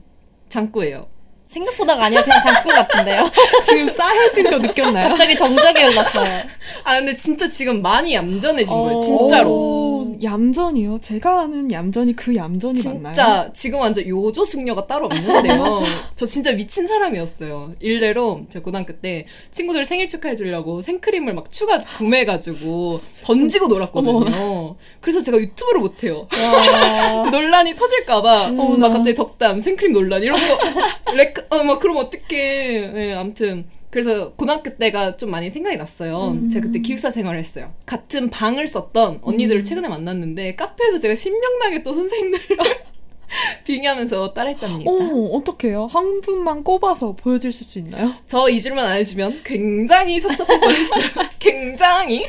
장꾸예요. 0.49 1.07
생각보다가 1.50 2.04
아니라 2.04 2.23
그냥 2.23 2.40
장구 2.40 2.71
같은데요. 2.71 3.28
지금 3.64 3.90
싸해진 3.90 4.50
거 4.50 4.59
느꼈나요? 4.59 5.09
갑자기 5.09 5.37
정적이 5.37 5.83
흘렀어요. 5.83 6.42
아 6.85 6.95
근데 6.97 7.16
진짜 7.16 7.49
지금 7.49 7.83
많이 7.83 8.14
얌전해진 8.14 8.75
거예요. 8.75 8.97
어. 8.97 8.99
진짜로. 8.99 9.79
오, 10.20 10.24
얌전이요? 10.24 10.98
제가 11.00 11.40
아는 11.42 11.70
얌전이 11.70 12.14
그 12.14 12.34
얌전이 12.34 12.82
맞나요? 12.84 13.14
진짜 13.14 13.50
지금 13.54 13.80
완전 13.80 14.06
요조 14.06 14.44
숙녀가 14.44 14.86
따로 14.86 15.06
없는데요. 15.06 15.82
저 16.14 16.26
진짜 16.26 16.52
미친 16.52 16.86
사람이었어요. 16.86 17.74
일례로 17.80 18.42
제가 18.50 18.62
고등학교 18.62 18.92
때 18.94 19.26
친구들 19.50 19.84
생일 19.84 20.08
축하해 20.08 20.36
주려고 20.36 20.80
생크림을 20.82 21.34
막 21.34 21.50
추가 21.50 21.78
구매해 21.78 22.24
가지고 22.24 23.00
던지고 23.24 23.68
놀았거든요. 23.68 24.76
그래서 25.00 25.20
제가 25.20 25.38
유튜브를 25.38 25.80
못 25.80 26.04
해요. 26.04 26.26
와. 26.32 27.28
논란이 27.30 27.74
터질까봐 27.74 28.46
어머나. 28.48 28.88
막 28.88 28.92
갑자기 28.94 29.14
덕담 29.16 29.60
생크림 29.60 29.92
논란 29.92 30.22
이런 30.22 30.38
거 30.38 31.12
레크 31.14 31.46
어막 31.50 31.80
그럼 31.80 31.96
어떡해. 31.98 32.90
네, 32.92 33.14
아무튼. 33.14 33.64
그래서 33.90 34.32
고등학교 34.35 34.76
때가 34.76 35.16
좀 35.16 35.30
많이 35.30 35.50
생각이 35.50 35.76
났어요. 35.76 36.37
제가 36.50 36.66
그때 36.66 36.78
기숙사 36.78 37.11
생활을 37.11 37.38
했어요. 37.38 37.73
같은 37.87 38.30
방을 38.30 38.66
썼던 38.68 39.20
언니들을 39.23 39.64
최근에 39.64 39.88
만났는데 39.88 40.54
카페에서 40.54 40.99
제가 41.00 41.14
신명나게 41.16 41.82
또 41.82 41.92
선생님들을 41.94 42.56
빙의하면서 43.64 44.32
따라했답니다. 44.32 44.90
어, 44.90 45.25
어떡해요? 45.37 45.87
한 45.87 46.20
분만 46.20 46.62
꼽아서 46.64 47.12
보여주실 47.12 47.66
수 47.66 47.78
있나요? 47.80 48.12
저이 48.26 48.61
줄만 48.61 48.85
안 48.87 48.97
해주면 48.97 49.42
굉장히 49.44 50.20
섭섭할 50.20 50.61
뻔했어요. 50.61 51.02
굉장히. 51.38 52.26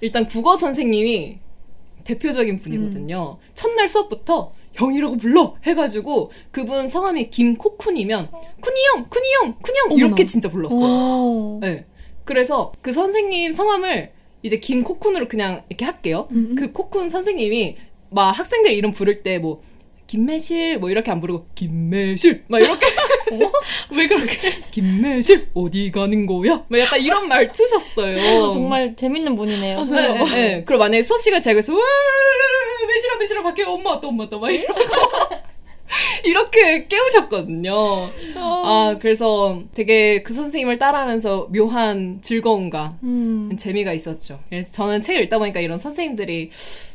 일단 0.00 0.26
국어 0.26 0.56
선생님이 0.56 1.38
대표적인 2.04 2.58
분이거든요. 2.58 3.38
첫날 3.54 3.88
수업부터 3.88 4.52
형이라고 4.74 5.16
불러 5.16 5.56
해가지고 5.64 6.30
그분 6.50 6.88
성함이 6.88 7.30
김코쿤이면 7.30 8.30
쿠니 8.30 8.86
형, 8.86 9.06
쿠니 9.08 9.32
형, 9.34 9.54
쿠니 9.60 9.78
형 9.78 9.98
이렇게. 9.98 10.24
진짜 10.24 10.48
불렀어요. 10.50 10.80
오. 10.80 11.58
네. 11.60 11.86
그래서 12.24 12.72
그 12.80 12.92
선생님 12.92 13.52
성함을 13.52 14.12
이제 14.42 14.58
김코쿤으로 14.58 15.28
그냥 15.28 15.62
이렇게 15.68 15.84
할게요. 15.84 16.28
음. 16.30 16.54
그 16.56 16.72
코쿤 16.72 17.08
선생님이 17.10 17.76
막 18.10 18.30
학생들 18.30 18.72
이름 18.72 18.90
부를 18.92 19.22
때뭐 19.22 19.62
김매실 20.10 20.78
뭐 20.78 20.90
이렇게 20.90 21.08
안 21.12 21.20
부르고 21.20 21.46
김매실 21.54 22.42
막 22.48 22.58
이렇게 22.58 22.84
왜 23.92 24.08
그렇게? 24.08 24.50
김매실 24.72 25.50
어디 25.54 25.92
가는 25.92 26.26
거야? 26.26 26.64
막 26.66 26.80
약간 26.80 27.00
이런 27.00 27.28
말 27.28 27.52
트셨어요. 27.52 28.16
그래서 28.16 28.50
정말 28.50 28.96
재밌는 28.96 29.36
분이네요. 29.36 29.84
네, 29.84 30.08
네, 30.12 30.24
네. 30.24 30.64
그리고 30.66 30.80
만약에 30.80 31.04
수업 31.04 31.22
시간 31.22 31.40
제가 31.40 31.54
그래서 31.54 31.72
매실아 32.88 33.16
매실아 33.20 33.42
밖에 33.44 33.62
엄마 33.62 33.90
왔다 33.90 34.08
엄마 34.08 34.24
왔다 34.24 34.36
막 34.36 34.50
이러고 34.50 34.80
이렇게 36.24 36.86
깨우셨거든요. 36.86 37.74
아 38.36 38.96
그래서 39.00 39.62
되게 39.74 40.22
그 40.22 40.32
선생님을 40.34 40.78
따라하면서 40.78 41.48
묘한 41.52 42.18
즐거움과 42.22 42.96
음. 43.02 43.50
재미가 43.58 43.92
있었죠. 43.92 44.40
그래서 44.48 44.70
저는 44.72 45.00
책을 45.00 45.22
읽다 45.22 45.38
보니까 45.38 45.60
이런 45.60 45.78
선생님들이 45.78 46.50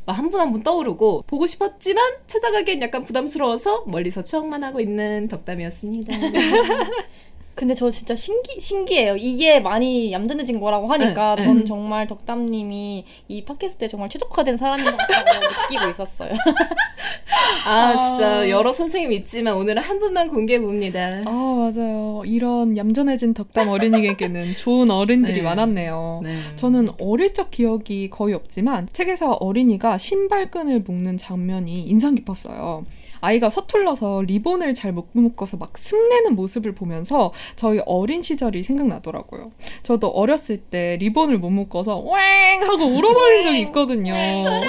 한 0.08 0.30
분 0.30 0.40
한분 0.40 0.62
떠오르고 0.64 1.24
보고 1.28 1.46
싶었지만 1.48 2.04
찾아가기엔 2.28 2.82
약간 2.82 3.04
부담스러워서 3.06 3.86
멀리서 3.88 4.24
추억만 4.24 4.64
하고 4.64 4.80
있는 4.80 5.28
덕담이었습니다. 5.28 6.14
근데 7.56 7.74
저 7.74 7.90
진짜 7.90 8.16
신기, 8.16 8.60
신기해요. 8.60 9.16
이게 9.16 9.62
많이 9.62 10.12
얌전해진 10.12 10.60
거라고 10.60 10.88
하니까 10.88 11.36
네, 11.36 11.42
네. 11.42 11.48
전 11.48 11.66
정말 11.66 12.06
덕담님이 12.06 13.06
이 13.30 13.46
팟캐스트에 13.46 13.88
정말 13.88 14.10
최적화된 14.10 14.58
사람인 14.58 14.84
것 14.84 14.98
같다고 14.98 15.32
느끼고 15.72 15.90
있었어요. 15.90 16.34
아 17.66 17.96
진짜 17.96 18.50
여러 18.50 18.74
선생님이 18.74 19.16
있지만 19.18 19.56
오늘은 19.56 19.82
한 19.82 20.00
분만 20.00 20.28
공개해 20.28 20.60
봅니다. 20.60 21.22
아, 21.26 21.32
맞아요. 21.32 22.24
이런 22.26 22.76
얌전해진 22.76 23.34
덕담 23.34 23.70
어린이에게는 23.70 24.56
좋은 24.56 24.92
어른들이 24.92 25.38
네. 25.38 25.42
많았네요. 25.42 26.22
네. 26.24 26.38
저는 26.58 26.90
어릴 27.00 27.34
적 27.34 27.52
기억이 27.52 28.10
거의 28.10 28.36
없지만 28.36 28.90
책에서 28.92 29.32
어린이가 29.34 29.98
신발끈을 29.98 30.82
묶는 30.82 31.18
장면이 31.18 31.84
인상 31.84 32.16
깊었어요. 32.16 32.86
아이가 33.26 33.50
서툴러서 33.50 34.22
리본을 34.24 34.74
잘 34.74 34.96
못 34.96 35.08
묶어서 35.12 35.58
막 35.58 35.78
승내는 35.78 36.36
모습을 36.36 36.74
보면서 36.74 37.34
저희 37.58 37.82
어린 37.86 38.22
시절이 38.22 38.64
생각나더라고요. 38.64 39.52
저도 39.84 40.08
어렸을 40.10 40.56
때 40.58 40.96
리본을 41.02 41.38
못 41.40 41.50
묶어서 41.50 42.02
왱 42.02 42.64
하고 42.64 42.86
울어버린 42.86 43.44
적이 43.44 43.60
있거든요. 43.64 44.14
신발끈 44.14 44.62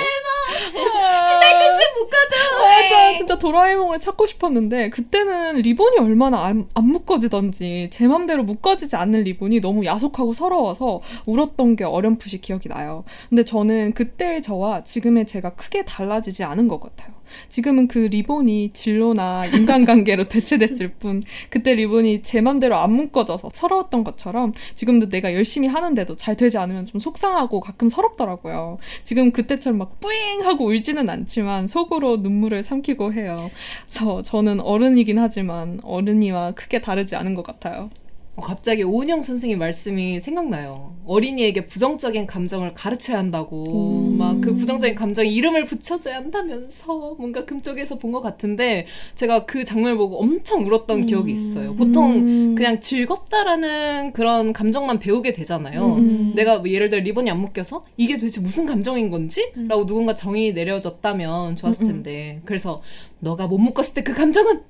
좀 1.77 1.81
묶어줘. 1.99 2.65
맞아 2.65 3.17
진짜 3.17 3.39
도라에몽을 3.39 4.01
찾고 4.01 4.27
싶었는데 4.27 4.91
그때는 4.91 5.57
리본이 5.57 5.99
얼마나 5.99 6.45
안, 6.45 6.67
안 6.75 6.85
묶어지던지 6.87 7.89
제 7.91 8.09
맘대로 8.09 8.43
묶어지지 8.43 8.97
않는 8.97 9.23
리본이 9.25 9.61
너무 9.61 9.85
야속하고 9.85 10.33
서러워서 10.33 11.01
울었던 11.27 11.77
게 11.77 11.85
어렴풋이 11.85 12.41
기억이 12.41 12.69
나요. 12.69 13.05
근데 13.29 13.45
저는 13.45 13.93
그때의 13.93 14.43
저와 14.43 14.83
지금의 14.83 15.27
제가 15.27 15.51
크게 15.51 15.85
달라지지 15.85 16.43
않은 16.45 16.67
것 16.69 16.81
같아요. 16.81 17.16
지금은 17.49 17.89
그 17.89 17.99
리본이 17.99 18.71
진로나 18.73 19.47
인간관계로 19.47 20.29
대체됐을 20.29 20.89
뿐 20.99 21.23
그때 21.51 21.75
리본이 21.75 22.23
제 22.23 22.41
맘대로 22.41 22.77
안 22.77 22.93
묶어져서 22.93 23.51
서러웠던 23.53 24.05
것처럼 24.05 24.53
지금도 24.75 25.09
내가 25.09 25.35
열심히 25.35 25.69
하는데도 25.69 26.17
잘 26.17 26.37
되지 26.37 26.59
않으면 26.59 26.87
좀 26.87 27.01
속상하고 27.01 27.61
가끔 27.61 27.89
서럽더라고요. 27.89 28.79
지금 29.05 29.33
그때처럼 29.33 29.79
막 29.79 30.01
뿌잉 30.01 30.45
하고 30.45 30.67
울지는 30.67 31.09
않지만 31.09 31.67
속으로 31.67 32.19
눈물을 32.19 32.63
삼키고 32.63 33.13
해요. 33.13 33.51
그래서 33.89 34.23
저는 34.23 34.61
어른이긴 34.61 35.19
하지만 35.19 35.81
어른이와 35.83 36.53
크게 36.53 36.81
다르지 36.81 37.17
않은 37.17 37.35
것 37.35 37.43
같아요. 37.43 37.91
어, 38.37 38.43
갑자기 38.43 38.83
오은영 38.83 39.23
선생님 39.23 39.59
말씀이 39.59 40.21
생각나요. 40.21 40.95
어린이에게 41.07 41.67
부정적인 41.67 42.27
감정을 42.27 42.75
가르쳐야 42.75 43.17
한다고 43.19 44.03
막그 44.19 44.57
부정적인 44.57 44.95
감정에 44.97 45.29
이름을 45.29 45.65
붙여줘야 45.65 46.17
한다면서 46.17 47.15
뭔가 47.19 47.45
금쪽에서 47.45 47.99
본 47.99 48.13
것 48.13 48.21
같은데 48.23 48.87
제가 49.15 49.47
그 49.47 49.65
장면을 49.65 49.97
보고 49.97 50.21
엄청 50.21 50.67
울었던 50.67 51.07
기억이 51.07 51.33
있어요. 51.33 51.75
보통 51.77 52.55
그냥 52.55 52.81
즐겁다라는 52.81 54.13
그런 54.13 54.53
감정만 54.53 54.99
배우게 54.99 55.33
되잖아요. 55.33 55.95
음. 55.97 56.33
내가 56.37 56.59
뭐 56.59 56.69
예를 56.71 56.91
들어 56.91 57.03
리본이 57.03 57.31
안 57.31 57.41
묶여서 57.41 57.85
이게 57.97 58.15
도대체 58.19 58.41
무슨 58.41 58.67
감정인 58.67 59.11
건지? 59.11 59.51
라고 59.69 59.87
누군가 59.87 60.15
정의 60.15 60.53
내려줬다면 60.53 61.57
좋았을 61.57 61.87
텐데 61.87 62.41
그래서 62.45 62.83
너가 63.21 63.47
못 63.47 63.59
묶었을 63.59 63.95
때 63.95 64.03
그 64.03 64.13
감정은 64.15 64.63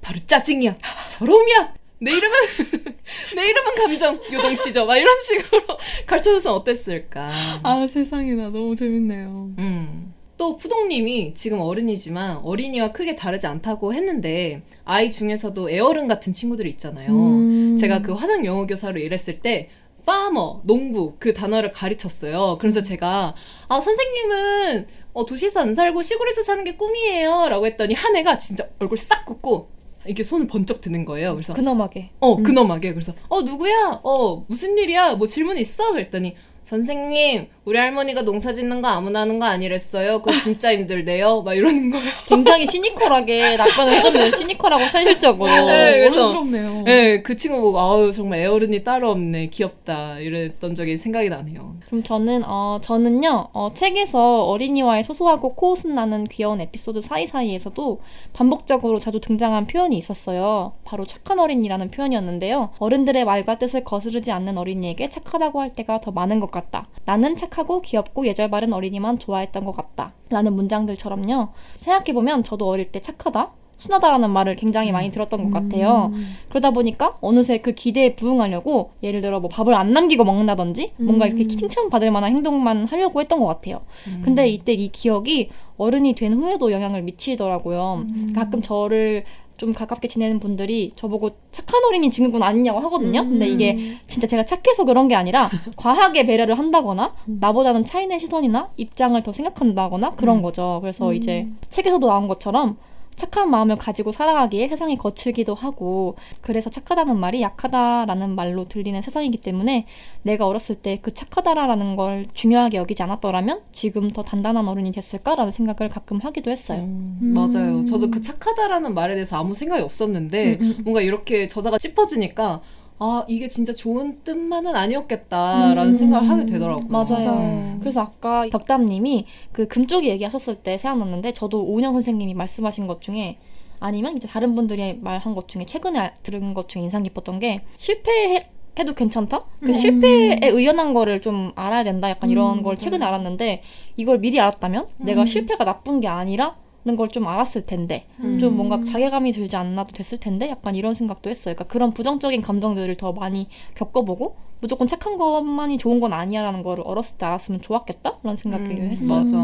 바로 0.00 0.18
짜증이야 0.26 0.76
서러움이야 1.06 1.74
내 2.00 2.12
이름은 2.12 2.36
내 3.34 3.48
이름은 3.48 3.74
감정 3.74 4.20
요동치죠 4.32 4.86
막 4.86 4.96
이런 4.96 5.20
식으로 5.20 5.62
가르쳐줘서 6.06 6.54
어땠을까 6.54 7.30
아 7.62 7.86
세상에나 7.88 8.50
너무 8.50 8.76
재밌네요. 8.76 9.50
음. 9.58 10.14
또 10.36 10.56
푸동님이 10.56 11.34
지금 11.34 11.60
어른이지만 11.60 12.38
어린이와 12.44 12.92
크게 12.92 13.16
다르지 13.16 13.48
않다고 13.48 13.92
했는데 13.92 14.62
아이 14.84 15.10
중에서도 15.10 15.68
애어른 15.68 16.06
같은 16.06 16.32
친구들이 16.32 16.70
있잖아요. 16.70 17.10
음. 17.10 17.76
제가 17.76 18.02
그 18.02 18.12
화상 18.12 18.46
영어 18.46 18.66
교사로 18.66 19.00
일했을 19.00 19.40
때 19.40 19.68
farmer, 20.02 20.60
농부 20.62 21.16
그 21.18 21.34
단어를 21.34 21.72
가르쳤어요. 21.72 22.56
그래서 22.60 22.80
제가 22.80 23.34
아 23.68 23.80
선생님은 23.80 24.86
어, 25.12 25.26
도시에서 25.26 25.60
안 25.60 25.74
살고 25.74 26.02
시골에서 26.02 26.42
사는 26.42 26.62
게 26.62 26.76
꿈이에요 26.76 27.48
라고 27.48 27.66
했더니 27.66 27.94
한 27.94 28.14
애가 28.14 28.38
진짜 28.38 28.68
얼굴 28.78 28.96
싹 28.96 29.26
굳고 29.26 29.68
이렇게 30.08 30.22
손을 30.22 30.46
번쩍 30.46 30.80
드는 30.80 31.04
거예요. 31.04 31.34
그래서 31.34 31.52
근엄하게. 31.52 32.10
어, 32.20 32.36
근엄하게. 32.42 32.92
그래서, 32.94 33.12
어, 33.28 33.42
누구야? 33.42 34.00
어, 34.02 34.42
무슨 34.48 34.76
일이야? 34.78 35.14
뭐 35.14 35.26
질문 35.26 35.58
있어? 35.58 35.92
그랬더니, 35.92 36.34
선생님, 36.62 37.46
우리 37.68 37.76
할머니가 37.76 38.22
농사 38.22 38.50
짓는 38.50 38.80
거 38.80 38.88
아무나 38.88 39.20
하는 39.20 39.38
거 39.38 39.44
아니랬어요. 39.44 40.22
그거 40.22 40.32
진짜 40.34 40.72
힘들대요. 40.72 41.42
막 41.42 41.52
이러는 41.52 41.90
거예요. 41.90 42.06
굉장히 42.26 42.66
시니컬하게 42.66 43.58
답변을 43.58 43.92
해줬네요. 43.98 44.30
시니컬하고 44.30 44.84
현실적으로. 44.84 45.50
네, 45.66 45.98
그래서- 45.98 46.30
어른스럽네요. 46.30 46.82
네, 46.84 47.20
그 47.20 47.36
친구 47.36 47.60
보고 47.60 47.78
아우 47.78 48.10
정말 48.10 48.38
애어른이 48.38 48.84
따로 48.84 49.10
없네. 49.10 49.48
귀엽다. 49.48 50.18
이랬던 50.18 50.76
적이 50.76 50.96
생각이 50.96 51.28
나네요. 51.28 51.74
그럼 51.84 52.02
저는 52.02 52.42
어 52.46 52.78
저는요 52.80 53.48
어, 53.52 53.68
책에서 53.74 54.44
어린이와의 54.44 55.04
소소하고 55.04 55.54
코웃음 55.54 55.94
나는 55.94 56.24
귀여운 56.24 56.62
에피소드 56.62 57.02
사이사이에서도 57.02 58.00
반복적으로 58.32 58.98
자주 58.98 59.20
등장한 59.20 59.66
표현이 59.66 59.94
있었어요. 59.98 60.72
바로 60.86 61.04
착한 61.04 61.38
어린이라는 61.38 61.90
표현이었는데요. 61.90 62.70
어른들의 62.78 63.26
말과 63.26 63.58
뜻을 63.58 63.84
거스르지 63.84 64.32
않는 64.32 64.56
어린이에게 64.56 65.10
착하다고 65.10 65.60
할 65.60 65.70
때가 65.74 66.00
더 66.00 66.12
많은 66.12 66.40
것 66.40 66.50
같다. 66.50 66.86
나는 67.04 67.36
착 67.36 67.57
하고 67.58 67.80
귀엽고 67.82 68.26
예절 68.26 68.50
바른 68.50 68.72
어린이만 68.72 69.18
좋아했던 69.18 69.64
것 69.64 69.76
같다. 69.76 70.12
라는 70.30 70.54
문장들처럼요. 70.54 71.48
생각해보면 71.74 72.42
저도 72.42 72.68
어릴 72.68 72.86
때 72.86 73.00
착하다. 73.00 73.52
순하다라는 73.76 74.30
말을 74.30 74.56
굉장히 74.56 74.90
많이 74.90 75.10
들었던 75.12 75.44
것 75.44 75.50
같아요. 75.52 76.10
그러다 76.48 76.72
보니까 76.72 77.16
어느새 77.20 77.58
그 77.58 77.72
기대에 77.72 78.14
부응하려고 78.14 78.90
예를 79.04 79.20
들어 79.20 79.38
뭐 79.38 79.48
밥을 79.48 79.72
안 79.72 79.92
남기고 79.92 80.24
먹는다든지 80.24 80.94
뭔가 80.96 81.26
이렇게 81.26 81.46
칭찬받을 81.46 82.10
만한 82.10 82.32
행동만 82.32 82.86
하려고 82.86 83.20
했던 83.20 83.38
것 83.38 83.46
같아요. 83.46 83.82
근데 84.22 84.48
이때 84.48 84.72
이 84.72 84.88
기억이 84.88 85.50
어른이 85.76 86.14
된 86.14 86.32
후에도 86.32 86.72
영향을 86.72 87.02
미치더라고요. 87.02 88.04
가끔 88.34 88.60
저를 88.62 89.22
좀 89.58 89.74
가깝게 89.74 90.08
지내는 90.08 90.38
분들이 90.38 90.90
저보고 90.94 91.30
착한 91.50 91.84
어린이 91.84 92.08
지는군 92.08 92.42
아니냐고 92.42 92.78
하거든요. 92.78 93.22
근데 93.24 93.46
이게 93.46 93.98
진짜 94.06 94.26
제가 94.26 94.44
착해서 94.44 94.84
그런 94.84 95.08
게 95.08 95.16
아니라 95.16 95.50
과하게 95.76 96.24
배려를 96.24 96.56
한다거나 96.56 97.12
나보다는 97.26 97.84
차이의 97.84 98.20
시선이나 98.20 98.68
입장을 98.76 99.20
더 99.22 99.32
생각한다거나 99.32 100.14
그런 100.14 100.40
거죠. 100.42 100.78
그래서 100.80 101.12
이제 101.12 101.46
책에서도 101.68 102.06
나온 102.06 102.28
것처럼 102.28 102.76
착한 103.18 103.50
마음을 103.50 103.76
가지고 103.76 104.12
살아가기에 104.12 104.68
세상이 104.68 104.96
거칠기도 104.96 105.54
하고 105.54 106.16
그래서 106.40 106.70
착하다는 106.70 107.18
말이 107.18 107.42
약하다라는 107.42 108.34
말로 108.34 108.66
들리는 108.66 109.02
세상이기 109.02 109.38
때문에 109.38 109.86
내가 110.22 110.46
어렸을 110.46 110.76
때 110.76 110.98
그 111.02 111.12
착하다라는 111.14 111.96
걸 111.96 112.26
중요하게 112.34 112.76
여기지 112.78 113.02
않았더라면 113.02 113.60
지금 113.72 114.10
더 114.10 114.22
단단한 114.22 114.68
어른이 114.68 114.92
됐을까라는 114.92 115.52
생각을 115.52 115.90
가끔 115.90 116.18
하기도 116.18 116.50
했어요. 116.50 116.80
음, 116.80 117.32
맞아요. 117.34 117.84
저도 117.84 118.10
그 118.10 118.20
착하다라는 118.20 118.94
말에 118.94 119.14
대해서 119.14 119.38
아무 119.38 119.54
생각이 119.54 119.82
없었는데 119.82 120.58
뭔가 120.84 121.00
이렇게 121.00 121.48
저자가 121.48 121.78
짚어주니까 121.78 122.60
아 123.00 123.24
이게 123.28 123.46
진짜 123.48 123.72
좋은 123.72 124.20
뜻만은 124.24 124.74
아니었겠다라는 124.74 125.86
음, 125.88 125.92
생각을 125.92 126.28
하게 126.28 126.46
되더라고요. 126.46 126.86
맞아요. 126.88 127.76
그래서 127.80 128.00
아까 128.00 128.46
덕담님이 128.50 129.24
그 129.52 129.68
금쪽이 129.68 130.08
얘기하셨을 130.08 130.56
때 130.56 130.78
생각났는데 130.78 131.32
저도 131.32 131.62
오은영 131.64 131.92
선생님이 131.92 132.34
말씀하신 132.34 132.86
것 132.86 133.00
중에 133.00 133.38
아니면 133.80 134.16
이제 134.16 134.26
다른 134.26 134.54
분들이 134.56 134.98
말한 135.00 135.34
것 135.36 135.46
중에 135.46 135.64
최근에 135.64 135.98
알- 135.98 136.14
들은 136.22 136.54
것 136.54 136.68
중에 136.68 136.82
인상 136.82 137.04
깊었던 137.04 137.38
게 137.38 137.62
실패해 137.76 138.48
해도 138.78 138.94
괜찮다? 138.94 139.40
그 139.60 139.72
실패에 139.72 140.38
의연한 140.50 140.94
거를 140.94 141.20
좀 141.20 141.52
알아야 141.56 141.82
된다. 141.84 142.08
약간 142.10 142.30
이런 142.30 142.62
걸 142.62 142.76
최근에 142.76 143.04
알았는데 143.04 143.62
이걸 143.96 144.18
미리 144.18 144.40
알았다면 144.40 144.86
내가 144.98 145.24
실패가 145.24 145.64
나쁜 145.64 146.00
게 146.00 146.06
아니라 146.08 146.46
는 146.46 146.67
걸 146.96 147.08
좀 147.08 147.26
알았을 147.26 147.62
텐데 147.66 148.04
좀 148.38 148.56
뭔가 148.56 148.82
자괴감이 148.84 149.32
들지 149.32 149.56
않아도 149.56 149.92
됐을 149.92 150.18
텐데 150.18 150.48
약간 150.50 150.74
이런 150.74 150.94
생각도 150.94 151.30
했어요. 151.30 151.54
그러니까 151.54 151.72
그런 151.72 151.92
부정적인 151.94 152.42
감정들을 152.42 152.94
더 152.96 153.12
많이 153.12 153.46
겪어보고 153.74 154.36
무조건 154.60 154.86
착한 154.88 155.16
것만이 155.16 155.78
좋은 155.78 156.00
건 156.00 156.12
아니야라는 156.12 156.62
거를 156.64 156.82
어렸을 156.86 157.16
때 157.16 157.26
알았으면 157.26 157.60
좋았겠다라는 157.62 158.36
생각을 158.36 158.90
했어요. 158.90 159.18
맞아. 159.18 159.36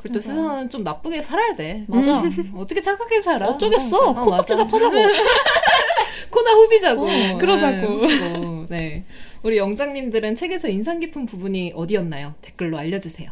그리고 0.00 0.14
또 0.14 0.20
세상은 0.20 0.70
좀 0.70 0.82
나쁘게 0.84 1.20
살아야 1.22 1.54
돼. 1.56 1.84
맞아. 1.88 2.22
어떻게 2.54 2.80
착하게 2.80 3.20
살아? 3.20 3.48
어쩌겠어. 3.48 3.98
어, 4.10 4.14
코딱지나 4.14 4.64
맞아. 4.64 4.70
파자고. 4.70 4.94
코나 6.30 6.52
후비자고. 6.52 7.02
어, 7.06 7.38
그러자고. 7.38 8.06
네. 8.06 8.66
네. 8.70 9.04
우리 9.42 9.58
영장님들은 9.58 10.34
책에서 10.36 10.68
인상 10.68 11.00
깊은 11.00 11.26
부분이 11.26 11.72
어디였나요? 11.76 12.34
댓글로 12.40 12.78
알려주세요. 12.78 13.30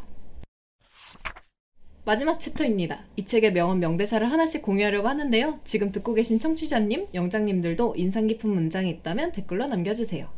마지막 2.04 2.40
챕터입니다. 2.40 3.04
이 3.14 3.24
책의 3.24 3.52
명언 3.52 3.78
명대사를 3.78 4.28
하나씩 4.28 4.62
공유하려고 4.62 5.06
하는데요. 5.06 5.60
지금 5.62 5.92
듣고 5.92 6.14
계신 6.14 6.40
청취자님, 6.40 7.06
영장님들도 7.14 7.94
인상 7.96 8.26
깊은 8.26 8.50
문장이 8.50 8.90
있다면 8.90 9.30
댓글로 9.30 9.68
남겨주세요. 9.68 10.28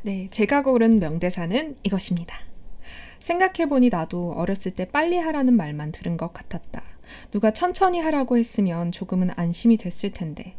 네, 0.00 0.28
제가 0.30 0.62
고른 0.62 0.98
명대사는 0.98 1.76
이것입니다. 1.82 2.34
생각해보니 3.18 3.90
나도 3.90 4.32
어렸을 4.32 4.70
때 4.70 4.86
빨리 4.86 5.18
하라는 5.18 5.54
말만 5.54 5.92
들은 5.92 6.16
것 6.16 6.32
같았다. 6.32 6.82
누가 7.30 7.50
천천히 7.50 8.00
하라고 8.00 8.38
했으면 8.38 8.90
조금은 8.90 9.28
안심이 9.36 9.76
됐을 9.76 10.12
텐데. 10.12 10.56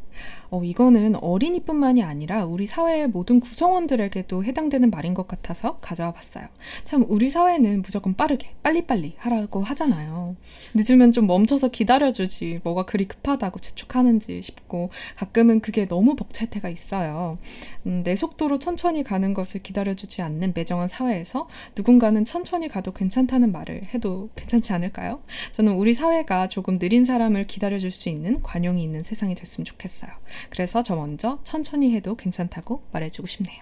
어, 0.49 0.61
이거는 0.63 1.15
어린이뿐만이 1.15 2.03
아니라 2.03 2.45
우리 2.45 2.65
사회의 2.65 3.07
모든 3.07 3.39
구성원들에게도 3.39 4.43
해당되는 4.43 4.89
말인 4.91 5.13
것 5.13 5.27
같아서 5.27 5.77
가져와 5.79 6.11
봤어요. 6.11 6.45
참, 6.83 7.05
우리 7.07 7.29
사회는 7.29 7.81
무조건 7.81 8.15
빠르게, 8.15 8.49
빨리빨리 8.61 9.15
하라고 9.17 9.63
하잖아요. 9.63 10.35
늦으면 10.73 11.11
좀 11.11 11.27
멈춰서 11.27 11.69
기다려주지, 11.69 12.59
뭐가 12.63 12.83
그리 12.83 13.07
급하다고 13.07 13.59
재촉하는지 13.59 14.41
싶고, 14.41 14.89
가끔은 15.15 15.61
그게 15.61 15.87
너무 15.87 16.15
벅찰 16.15 16.49
때가 16.49 16.67
있어요. 16.67 17.37
음, 17.85 18.03
내 18.03 18.15
속도로 18.15 18.59
천천히 18.59 19.03
가는 19.03 19.33
것을 19.33 19.61
기다려주지 19.61 20.21
않는 20.21 20.51
매정한 20.53 20.87
사회에서 20.87 21.47
누군가는 21.77 22.25
천천히 22.25 22.67
가도 22.67 22.91
괜찮다는 22.91 23.51
말을 23.51 23.85
해도 23.93 24.29
괜찮지 24.35 24.73
않을까요? 24.73 25.21
저는 25.53 25.73
우리 25.73 25.93
사회가 25.93 26.47
조금 26.47 26.77
느린 26.77 27.05
사람을 27.05 27.47
기다려줄 27.47 27.91
수 27.91 28.09
있는 28.09 28.41
관용이 28.41 28.83
있는 28.83 29.03
세상이 29.03 29.35
됐으면 29.35 29.65
좋겠어요. 29.65 30.10
그래서 30.49 30.83
저 30.83 30.95
먼저 30.95 31.39
천천히 31.43 31.93
해도 31.93 32.15
괜찮다고 32.15 32.83
말해주고 32.91 33.27
싶네요. 33.27 33.61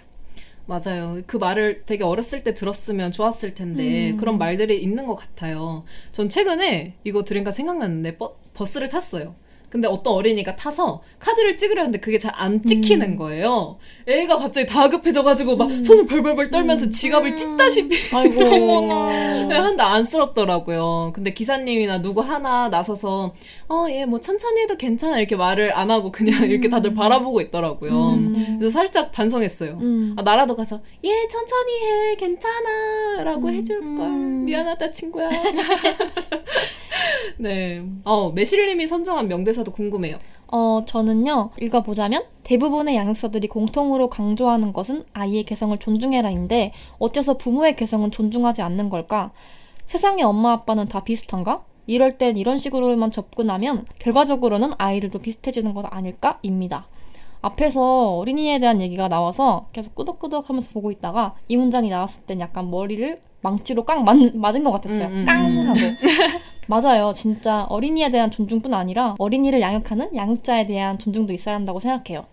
맞아요. 0.66 1.20
그 1.26 1.38
말을 1.38 1.84
되게 1.88 2.04
어렸을 2.04 2.44
때 2.44 2.54
들었으면 2.54 3.12
좋았을 3.12 3.56
텐데 3.56 4.16
그런 4.20 4.38
말들이 4.38 4.80
있는 4.80 5.08
것 5.08 5.16
같아요. 5.16 5.84
전 6.12 6.30
최근에 6.30 6.94
이거 7.04 7.24
들으니까 7.24 7.52
생각났는데 7.52 8.18
버, 8.18 8.36
버스를 8.54 8.88
탔어요. 8.88 9.34
근데 9.70 9.88
어떤 9.88 10.14
어린이가 10.14 10.56
타서 10.56 11.02
카드를 11.20 11.58
찍으려는데 11.58 12.00
그게 12.00 12.18
잘 12.18 12.30
안 12.36 12.62
찍히는 12.64 13.16
거예요. 13.18 13.78
애가 14.08 14.38
갑자기 14.38 14.66
다급해져가지고 14.68 15.58
막 15.58 15.70
손을 15.84 16.06
벌벌벌 16.06 16.52
떨면서 16.52 16.90
지갑을 16.90 17.36
찢다시피 17.36 17.98
아이고. 18.16 18.90
한데 19.52 19.84
안쓰럽더라고요. 19.84 21.12
근데 21.14 21.34
기사님이나 21.34 22.02
누구 22.02 22.22
하나 22.22 22.70
나서서 22.70 23.34
어 23.68 23.88
얘 23.90 24.06
뭐 24.06 24.20
천천히 24.20 24.62
해도 24.62 24.76
괜찮아 24.78 25.18
이렇게 25.20 25.36
말을 25.36 25.76
안 25.78 25.92
하고 25.92 26.12
그냥 26.12 26.44
이렇게 26.50 26.70
다들 26.70 26.94
바라보고 26.94 27.42
있더라고요. 27.42 28.18
그래서 28.58 28.74
살짝 28.74 29.12
반성했어요. 29.12 29.78
음. 29.82 30.16
아, 30.18 30.22
나라도 30.22 30.56
가서 30.56 30.80
얘 31.06 31.10
천천히 31.28 31.74
해 31.84 32.16
괜찮아라고 32.16 33.50
해줄 33.52 33.80
걸 33.98 34.10
미안하다 34.10 34.92
친구야. 34.92 35.30
네. 37.38 37.84
어 38.04 38.32
매실님이 38.32 38.88
선정한 38.88 39.28
명대사 39.28 39.59
도 39.64 39.72
궁금해요. 39.72 40.18
어, 40.48 40.82
저는요, 40.86 41.52
읽어보자면, 41.60 42.24
대부분의 42.44 42.96
양육사들이 42.96 43.48
공통으로 43.48 44.10
강조하는 44.10 44.74
것은 44.74 45.04
아이의 45.14 45.44
개성을 45.44 45.78
존중해라인데, 45.78 46.74
어째서 46.98 47.38
부모의 47.38 47.76
개성은 47.76 48.12
존중하지 48.12 48.62
않는 48.62 48.90
걸까? 48.90 49.32
세상의 49.84 50.24
엄마 50.24 50.54
아빠는 50.54 50.88
다 50.88 51.04
비슷한가? 51.04 51.64
이럴 51.88 52.18
땐 52.18 52.38
이런 52.38 52.58
식으로만 52.58 53.12
접근하면, 53.12 53.86
결과적으로는 54.00 54.72
아이들도 54.78 55.20
비슷해지는 55.20 55.74
것 55.74 55.86
아닐까? 55.90 56.40
입니다. 56.42 56.86
앞에서 57.42 58.18
어린이에 58.18 58.60
대한 58.60 58.82
얘기가 58.82 59.08
나와서 59.08 59.68
계속 59.72 59.96
끄덕끄덕 59.96 60.50
하면서 60.50 60.72
보고 60.72 60.92
있다가 60.92 61.36
이 61.48 61.56
문장이 61.56 61.90
나왔을 61.90 62.24
땐 62.24 62.40
약간 62.42 62.70
머리를 62.70 63.22
망치로 63.42 63.86
깡 63.86 64.04
맞, 64.04 64.18
맞은 64.36 64.64
것 64.64 64.72
같았어요. 64.72 65.08
음, 65.08 65.14
음, 65.20 65.26
깡 65.26 65.36
하고. 65.68 65.80
맞아요. 66.70 67.12
진짜 67.14 67.64
어린이에 67.70 68.10
대한 68.12 68.30
존중뿐 68.30 68.74
아니라 68.76 69.16
어린이를 69.18 69.60
양육하는 69.60 70.16
양육자에 70.16 70.68
대한 70.68 71.00
존중도 71.00 71.34
있어야 71.34 71.56
한다고 71.56 71.80
생각해요. 71.80 72.24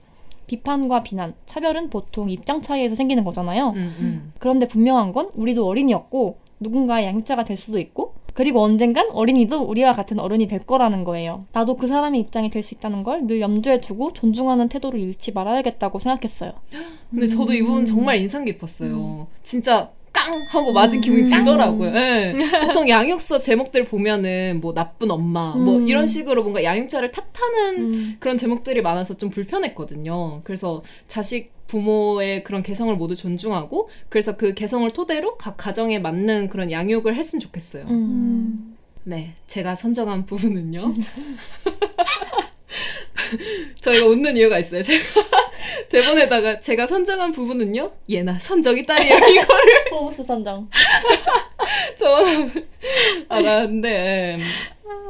비판과 0.47 1.03
비난, 1.03 1.35
차별은 1.47 1.89
보통 1.91 2.29
입장 2.31 2.61
차이에서 2.63 2.95
생기는 2.95 3.25
거잖아요. 3.25 3.71
음, 3.71 3.95
음. 3.99 4.33
그런데 4.39 4.69
분명한 4.69 5.13
건 5.13 5.31
우리도 5.35 5.67
어린이였고 5.67 6.37
누군가의 6.61 7.07
양육자가 7.07 7.45
될 7.45 7.57
수도 7.57 7.79
있고 7.81 8.15
그리고 8.35 8.61
언젠간 8.63 9.11
어린이도 9.13 9.63
우리와 9.63 9.93
같은 9.93 10.21
어른이 10.21 10.47
될 10.47 10.61
거라는 10.61 11.05
거예요. 11.05 11.47
나도 11.53 11.77
그 11.77 11.87
사람의 11.87 12.21
입장이 12.21 12.51
될 12.51 12.63
수 12.63 12.75
있다는 12.75 13.03
걸 13.03 13.27
늘 13.27 13.41
염두에 13.41 13.81
두고 13.81 14.13
존중하는 14.13 14.69
태도를 14.69 15.01
잃지 15.01 15.33
말아야겠다고 15.33 15.99
생각했어요. 15.99 16.53
근데 17.11 17.27
저도 17.27 17.55
이 17.55 17.63
부분 17.63 17.87
정말 17.87 18.19
인상 18.19 18.45
깊었어요. 18.45 19.27
진짜 19.43 19.91
깡 20.17 20.33
하고 20.49 20.73
맞은 20.73 21.03
기분이 21.03 21.29
들더라고요. 21.29 21.95
예. 21.95 22.35
보통 22.67 22.89
양육서 22.89 23.39
제목들 23.39 23.85
보면은 23.85 24.61
뭐 24.63 24.73
나쁜 24.73 25.11
엄마 25.11 25.55
뭐 25.55 25.77
음. 25.77 25.87
이런 25.87 26.07
식으로 26.07 26.43
뭔가 26.43 26.65
양육자를 26.65 27.13
탓하는 27.13 27.93
음. 27.93 28.17
그런 28.19 28.39
제목들이 28.39 28.81
많아서 28.81 29.19
좀 29.19 29.29
불편했거든요. 29.29 30.41
그래서 30.45 30.83
자식 31.07 31.53
부모의 31.67 32.45
그런 32.45 32.63
개성을 32.63 32.95
모두 32.97 33.15
존중하고 33.15 33.91
그래서 34.09 34.37
그 34.37 34.55
개성을 34.55 34.89
토대로 34.91 35.37
각 35.37 35.59
가정에 35.59 35.99
맞는 35.99 36.49
그런 36.49 36.71
양육을 36.71 37.15
했으면 37.15 37.41
좋겠어요. 37.41 37.85
음. 37.91 38.77
네, 39.05 39.35
제가 39.47 39.75
선정한 39.75 40.25
부분은요. 40.25 40.95
저희가 43.81 44.07
웃는 44.07 44.37
이유가 44.37 44.59
있어요. 44.59 44.83
제가 44.83 45.05
대본에다가 45.89 46.61
제가 46.61 46.87
선정한 46.87 47.33
부분은요. 47.33 47.93
얘나 48.11 48.39
선정이 48.39 48.87
딸이야 48.87 49.17
이거를 49.29 49.85
포브스 49.91 50.25
선정. 50.25 50.69
저는 51.99 52.67
알았는데 53.29 54.39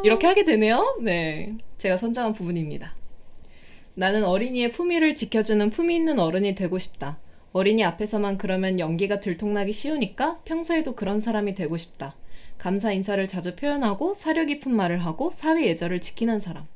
이렇게 0.05 0.27
하게 0.27 0.45
되네요. 0.45 0.99
네, 1.03 1.55
제가 1.79 1.97
선정한 1.97 2.33
부분입니다. 2.33 2.95
나는 3.95 4.25
어린이의 4.25 4.73
품위를 4.73 5.15
지켜주는 5.15 5.71
품위 5.71 5.97
있는 5.97 6.19
어른이 6.19 6.55
되고 6.55 6.79
싶다. 6.79 7.19
어린이 7.53 7.83
앞에서만 7.85 8.37
그러면 8.37 8.79
연기가 8.79 9.21
들통나기 9.21 9.73
쉬우니까 9.73 10.41
평소에도 10.45 10.95
그런 10.95 11.21
사람이 11.21 11.55
되고 11.55 11.77
싶다. 11.77 12.15
감사 12.59 12.93
인사를 12.93 13.27
자주 13.29 13.57
표현하고 13.57 14.13
사려 14.15 14.45
깊은 14.45 14.75
말을 14.75 14.99
하고 14.99 15.31
사회 15.33 15.67
예절을 15.67 16.01
지키는 16.01 16.39
사람. 16.41 16.67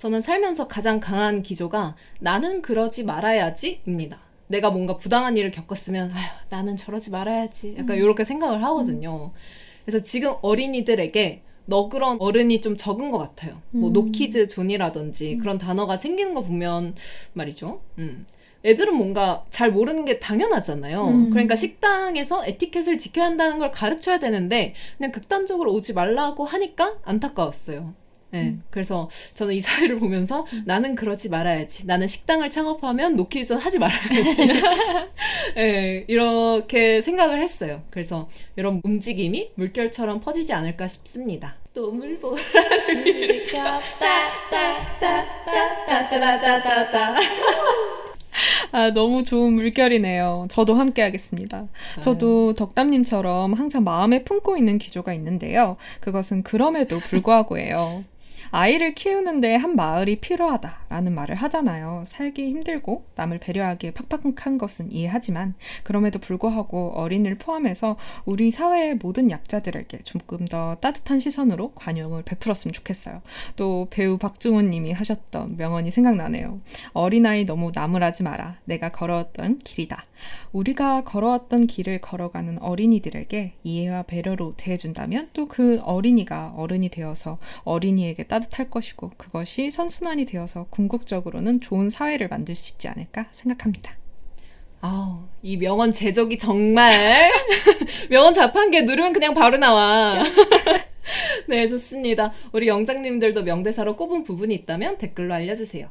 저는 0.00 0.22
살면서 0.22 0.66
가장 0.66 0.98
강한 0.98 1.42
기조가 1.42 1.94
나는 2.20 2.62
그러지 2.62 3.04
말아야지입니다. 3.04 4.18
내가 4.46 4.70
뭔가 4.70 4.96
부당한 4.96 5.36
일을 5.36 5.50
겪었으면 5.50 6.10
아휴 6.10 6.46
나는 6.48 6.78
저러지 6.78 7.10
말아야지 7.10 7.74
약간 7.76 7.98
이렇게 7.98 8.24
생각을 8.24 8.64
하거든요. 8.64 9.30
그래서 9.84 10.02
지금 10.02 10.32
어린이들에게 10.40 11.42
너그런 11.66 12.16
어른이 12.18 12.62
좀 12.62 12.78
적은 12.78 13.10
것 13.10 13.18
같아요. 13.18 13.60
뭐 13.72 13.90
노키즈 13.90 14.48
존이라든지 14.48 15.36
그런 15.36 15.58
단어가 15.58 15.98
생기는 15.98 16.32
거 16.32 16.44
보면 16.44 16.94
말이죠. 17.34 17.82
음. 17.98 18.24
애들은 18.64 18.96
뭔가 18.96 19.44
잘 19.50 19.70
모르는 19.70 20.06
게 20.06 20.18
당연하잖아요. 20.18 21.08
음. 21.08 21.30
그러니까 21.30 21.54
식당에서 21.54 22.46
에티켓을 22.46 22.96
지켜야 22.96 23.26
한다는 23.26 23.58
걸 23.58 23.70
가르쳐야 23.70 24.18
되는데 24.18 24.74
그냥 24.96 25.12
극단적으로 25.12 25.74
오지 25.74 25.92
말라고 25.92 26.46
하니까 26.46 26.96
안타까웠어요. 27.04 27.92
네. 28.30 28.40
음. 28.42 28.62
그래서 28.70 29.08
저는 29.34 29.54
이 29.54 29.60
사회를 29.60 29.98
보면서 29.98 30.46
음. 30.52 30.62
나는 30.66 30.94
그러지 30.94 31.28
말아야지. 31.28 31.86
나는 31.86 32.06
식당을 32.06 32.50
창업하면 32.50 33.16
노키유선 33.16 33.58
하지 33.58 33.78
말아야지. 33.78 34.46
네, 35.56 36.04
이렇게 36.08 37.00
생각을 37.00 37.40
했어요. 37.42 37.82
그래서 37.90 38.28
이런 38.56 38.80
움직임이 38.84 39.50
물결처럼 39.56 40.20
퍼지지 40.20 40.52
않을까 40.52 40.88
싶습니다. 40.88 41.56
또 41.74 41.90
물 41.92 42.18
보라. 42.18 42.40
아, 48.72 48.90
너무 48.92 49.24
좋은 49.24 49.54
물결이네요. 49.54 50.46
저도 50.48 50.74
함께 50.74 51.02
하겠습니다. 51.02 51.66
저도 52.00 52.54
덕담님처럼 52.54 53.54
항상 53.54 53.82
마음에 53.84 54.22
품고 54.22 54.56
있는 54.56 54.78
기조가 54.78 55.12
있는데요. 55.14 55.76
그것은 56.00 56.42
그럼에도 56.44 56.98
불구하고예요. 57.00 58.04
아이를 58.50 58.94
키우는데 58.94 59.56
한 59.56 59.76
마을이 59.76 60.16
필요하다라는 60.16 61.14
말을 61.14 61.36
하잖아요. 61.36 62.04
살기 62.06 62.48
힘들고 62.48 63.04
남을 63.14 63.38
배려하기에 63.38 63.92
팍팍한 63.92 64.58
것은 64.58 64.90
이해하지만 64.90 65.54
그럼에도 65.84 66.18
불구하고 66.18 66.92
어린이를 66.94 67.36
포함해서 67.38 67.96
우리 68.24 68.50
사회의 68.50 68.94
모든 68.94 69.30
약자들에게 69.30 69.98
조금 70.04 70.46
더 70.46 70.76
따뜻한 70.76 71.20
시선으로 71.20 71.72
관용을 71.74 72.22
베풀었으면 72.22 72.72
좋겠어요. 72.72 73.22
또 73.56 73.86
배우 73.90 74.18
박중훈 74.18 74.70
님이 74.70 74.92
하셨던 74.92 75.56
명언이 75.56 75.90
생각나네요. 75.90 76.60
어린아이 76.92 77.44
너무 77.44 77.70
나무라지 77.74 78.22
마라. 78.22 78.56
내가 78.64 78.88
걸어왔던 78.88 79.58
길이다. 79.58 80.06
우리가 80.52 81.04
걸어왔던 81.04 81.66
길을 81.66 82.00
걸어가는 82.00 82.58
어린이들에게 82.60 83.54
이해와 83.62 84.02
배려로 84.02 84.54
대해준다면 84.56 85.30
또 85.34 85.50
그 85.50 85.80
어린이가 85.82 86.54
어른이 86.56 86.90
되어서 86.90 87.38
어린이에게 87.64 88.22
따뜻 88.22 88.39
할 88.58 88.70
것이고 88.70 89.12
그것이 89.16 89.70
선순환이 89.70 90.24
되어서 90.24 90.66
궁극적으로는 90.70 91.60
좋은 91.60 91.90
사회를 91.90 92.28
만들 92.28 92.54
수 92.54 92.74
있지 92.74 92.88
않을까 92.88 93.26
생각합니다. 93.30 93.96
아우, 94.82 95.24
이 95.42 95.56
명언 95.56 95.92
제적이 95.92 96.38
정말 96.38 97.30
명언 98.08 98.32
자판기에 98.32 98.82
누르면 98.82 99.12
그냥 99.12 99.34
바로 99.34 99.58
나와. 99.58 100.22
네, 101.48 101.68
좋습니다. 101.68 102.32
우리 102.52 102.68
영장님들도 102.68 103.42
명대사로 103.42 103.96
꼽은 103.96 104.24
부분이 104.24 104.54
있다면 104.54 104.98
댓글로 104.98 105.34
알려주세요. 105.34 105.90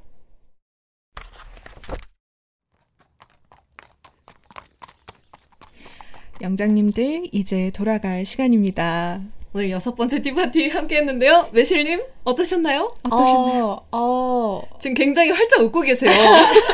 영장님들 6.42 7.30
이제 7.34 7.70
돌아갈 7.72 8.26
시간입니다. 8.26 9.22
오늘 9.52 9.72
여섯 9.72 9.96
번째 9.96 10.22
티파티 10.22 10.70
함께 10.70 10.98
했는데요. 10.98 11.48
매실님, 11.52 12.02
어떠셨나요? 12.24 12.94
어, 13.10 13.78
어, 13.92 14.62
지금 14.80 14.94
굉장히 14.94 15.32
활짝 15.32 15.62
웃고 15.62 15.82
계세요. 15.82 16.12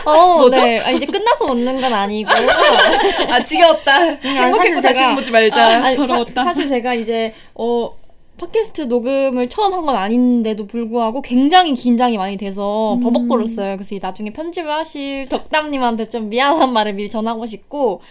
어, 0.05 0.39
뭐죠? 0.39 0.61
네. 0.61 0.79
아, 0.81 0.91
이제 0.91 1.05
끝나서 1.05 1.45
웃는 1.45 1.79
건 1.79 1.93
아니고. 1.93 2.29
아, 3.31 3.39
지겨웠다. 3.41 3.97
행복했고 4.15 4.81
사실 4.81 4.81
다시 4.81 4.99
제가- 4.99 5.15
보지 5.15 5.31
말자. 5.31 5.85
아니, 5.85 5.95
더러웠다. 5.95 6.43
사, 6.43 6.53
실 6.53 6.67
제가 6.67 6.93
이제 6.95 7.33
어 7.55 7.91
팟캐스트 8.37 8.81
녹음을 8.83 9.47
처음 9.47 9.73
한 9.73 9.85
건 9.85 9.95
아닌데도 9.95 10.67
불구하고 10.67 11.21
굉장히 11.21 11.73
긴장이 11.73 12.17
많이 12.17 12.35
돼서 12.35 12.99
버벅거렸어요. 13.01 13.77
그래서 13.77 13.95
이 13.95 13.99
나중에 14.01 14.33
편집을 14.33 14.69
하실 14.69 15.29
덕담님한테 15.29 16.09
좀 16.09 16.27
미안한 16.27 16.73
말을 16.73 16.91
미리 16.91 17.09
전하고 17.09 17.45
싶고 17.45 18.01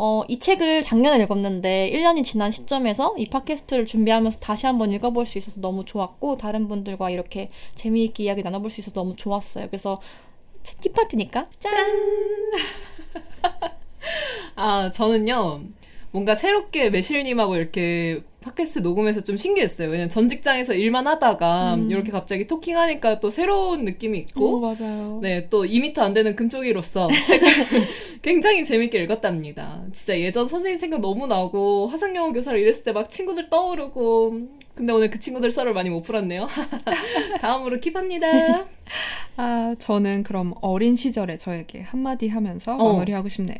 어, 0.00 0.22
이 0.28 0.38
책을 0.38 0.84
작년에 0.84 1.24
읽었는데 1.24 1.90
1년이 1.92 2.22
지난 2.22 2.52
시점에서 2.52 3.16
이 3.18 3.28
팟캐스트를 3.28 3.84
준비하면서 3.84 4.38
다시 4.38 4.66
한번 4.66 4.92
읽어볼 4.92 5.26
수 5.26 5.38
있어서 5.38 5.60
너무 5.60 5.84
좋았고 5.84 6.36
다른 6.36 6.68
분들과 6.68 7.10
이렇게 7.10 7.50
재미있게 7.74 8.22
이야기 8.22 8.44
나눠볼 8.44 8.70
수 8.70 8.80
있어서 8.80 8.94
너무 8.94 9.16
좋았어요. 9.16 9.66
그래서 9.66 10.00
책 10.62 10.80
티파티니까 10.82 11.46
짠! 11.58 11.72
아, 14.54 14.88
저는요, 14.88 15.62
뭔가 16.10 16.34
새롭게 16.34 16.90
매실님하고 16.90 17.56
이렇게 17.56 18.22
팟캐스트 18.40 18.78
녹음해서 18.80 19.22
좀 19.22 19.36
신기했어요. 19.36 19.88
왜냐면 19.88 20.08
전 20.08 20.28
직장에서 20.28 20.72
일만 20.72 21.06
하다가 21.06 21.76
이렇게 21.90 22.10
갑자기 22.12 22.46
토킹하니까 22.46 23.20
또 23.20 23.30
새로운 23.30 23.84
느낌이 23.84 24.18
있고, 24.20 24.60
맞아요. 24.60 25.18
네, 25.20 25.48
또 25.50 25.64
2미터 25.64 25.98
안 25.98 26.14
되는 26.14 26.34
금쪽이로서 26.36 27.08
책을 27.26 27.48
굉장히 28.22 28.64
재밌게 28.64 29.02
읽었답니다. 29.02 29.82
진짜 29.92 30.18
예전 30.18 30.46
선생님 30.48 30.78
생각 30.78 31.00
너무 31.00 31.26
나고, 31.26 31.88
화상영어 31.88 32.32
교사를 32.32 32.58
일했을 32.58 32.84
때 32.84 32.92
막 32.92 33.10
친구들 33.10 33.50
떠오르고, 33.50 34.40
근데 34.78 34.92
오늘 34.92 35.10
그 35.10 35.18
친구들 35.18 35.50
썰을 35.50 35.72
많이 35.72 35.90
못 35.90 36.02
풀었네요. 36.02 36.46
다음으로 37.42 37.78
킵합니다. 37.80 38.64
아, 39.36 39.74
저는 39.76 40.22
그럼 40.22 40.54
어린 40.60 40.94
시절에 40.94 41.36
저에게 41.36 41.82
한마디 41.82 42.28
하면서 42.28 42.76
어. 42.76 42.92
마무리하고 42.92 43.28
싶네요. 43.28 43.58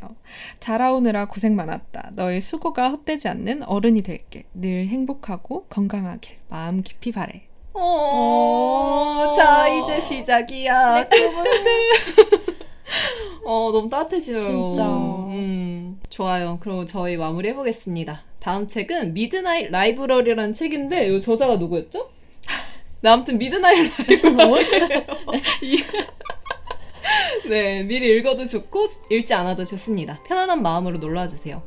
자라오느라 0.61 1.26
고생 1.26 1.57
많았다. 1.57 2.11
너의 2.14 2.40
수고가 2.40 2.90
헛되지 2.90 3.26
않는 3.26 3.64
어른이 3.64 4.02
될게. 4.02 4.44
늘 4.54 4.87
행복하고 4.87 5.64
건강하길 5.64 6.37
마음 6.48 6.85
깊이 6.85 7.11
바래. 7.11 7.42
어, 7.74 9.33
자, 9.35 9.66
이제 9.66 10.00
시작이야. 10.00 11.09
어, 13.44 13.70
너무 13.72 13.88
따뜻해져요. 13.88 14.72
진짜. 14.72 14.87
음, 14.87 16.01
좋아요. 16.11 16.59
그럼 16.61 16.87
저희 16.87 17.16
마무리 17.16 17.48
해보겠습니다. 17.48 18.22
다음 18.40 18.68
책은 18.68 19.14
미드나잇 19.14 19.70
라이브러리라는 19.70 20.53
책인데, 20.53 21.09
이 21.09 21.20
저자가 21.20 21.57
누구였죠? 21.57 22.11
네, 23.01 23.11
아무튼 23.11 23.38
미드나잇 23.38 23.90
라이브러리. 23.98 24.64
네, 27.48 27.83
미리 27.85 28.16
읽어도 28.16 28.44
좋고, 28.44 28.87
읽지 29.11 29.33
않아도 29.35 29.64
좋습니다. 29.64 30.22
편안한 30.24 30.62
마음으로 30.62 30.98
놀러와 30.98 31.27
주세요. 31.27 31.62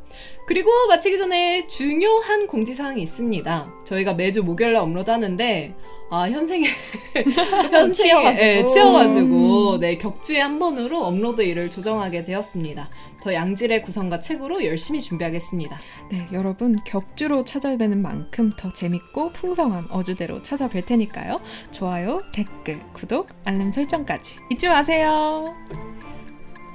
그리고 0.46 0.70
마치기 0.88 1.18
전에 1.18 1.66
중요한 1.66 2.46
공지사항이 2.46 3.00
있습니다. 3.02 3.72
저희가 3.84 4.14
매주 4.14 4.42
목요일날 4.42 4.82
업로드 4.82 5.10
하는데, 5.10 5.74
아, 6.10 6.28
현생에, 6.28 6.66
현생에, 7.70 7.92
치여가지고. 7.92 8.42
예, 8.44 8.66
치여가지고, 8.66 9.78
네, 9.80 9.96
격주에 9.98 10.40
한 10.40 10.58
번으로 10.58 11.04
업로드 11.04 11.42
일을 11.42 11.70
조정하게 11.70 12.24
되었습니다. 12.24 12.90
더 13.22 13.32
양질의 13.32 13.82
구성과 13.82 14.20
책으로 14.20 14.64
열심히 14.64 15.00
준비하겠습니다. 15.00 15.78
네, 16.10 16.28
여러분 16.32 16.74
격주로 16.84 17.44
찾아뵈는 17.44 18.02
만큼 18.02 18.50
더 18.58 18.72
재밌고 18.72 19.32
풍성한 19.32 19.86
어주대로 19.90 20.42
찾아뵐 20.42 20.84
테니까요. 20.84 21.36
좋아요, 21.70 22.20
댓글, 22.34 22.80
구독, 22.92 23.28
알림 23.44 23.70
설정까지 23.70 24.36
잊지 24.50 24.68
마세요. 24.68 25.46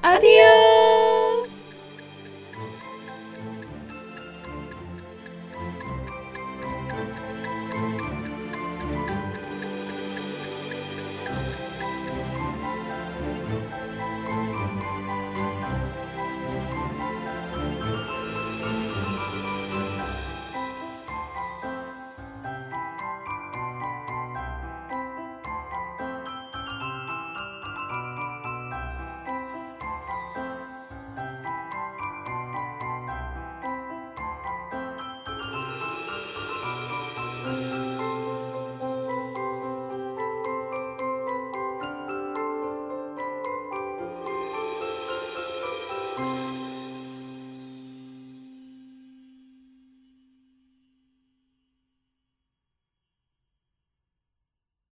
아디오 0.01 1.16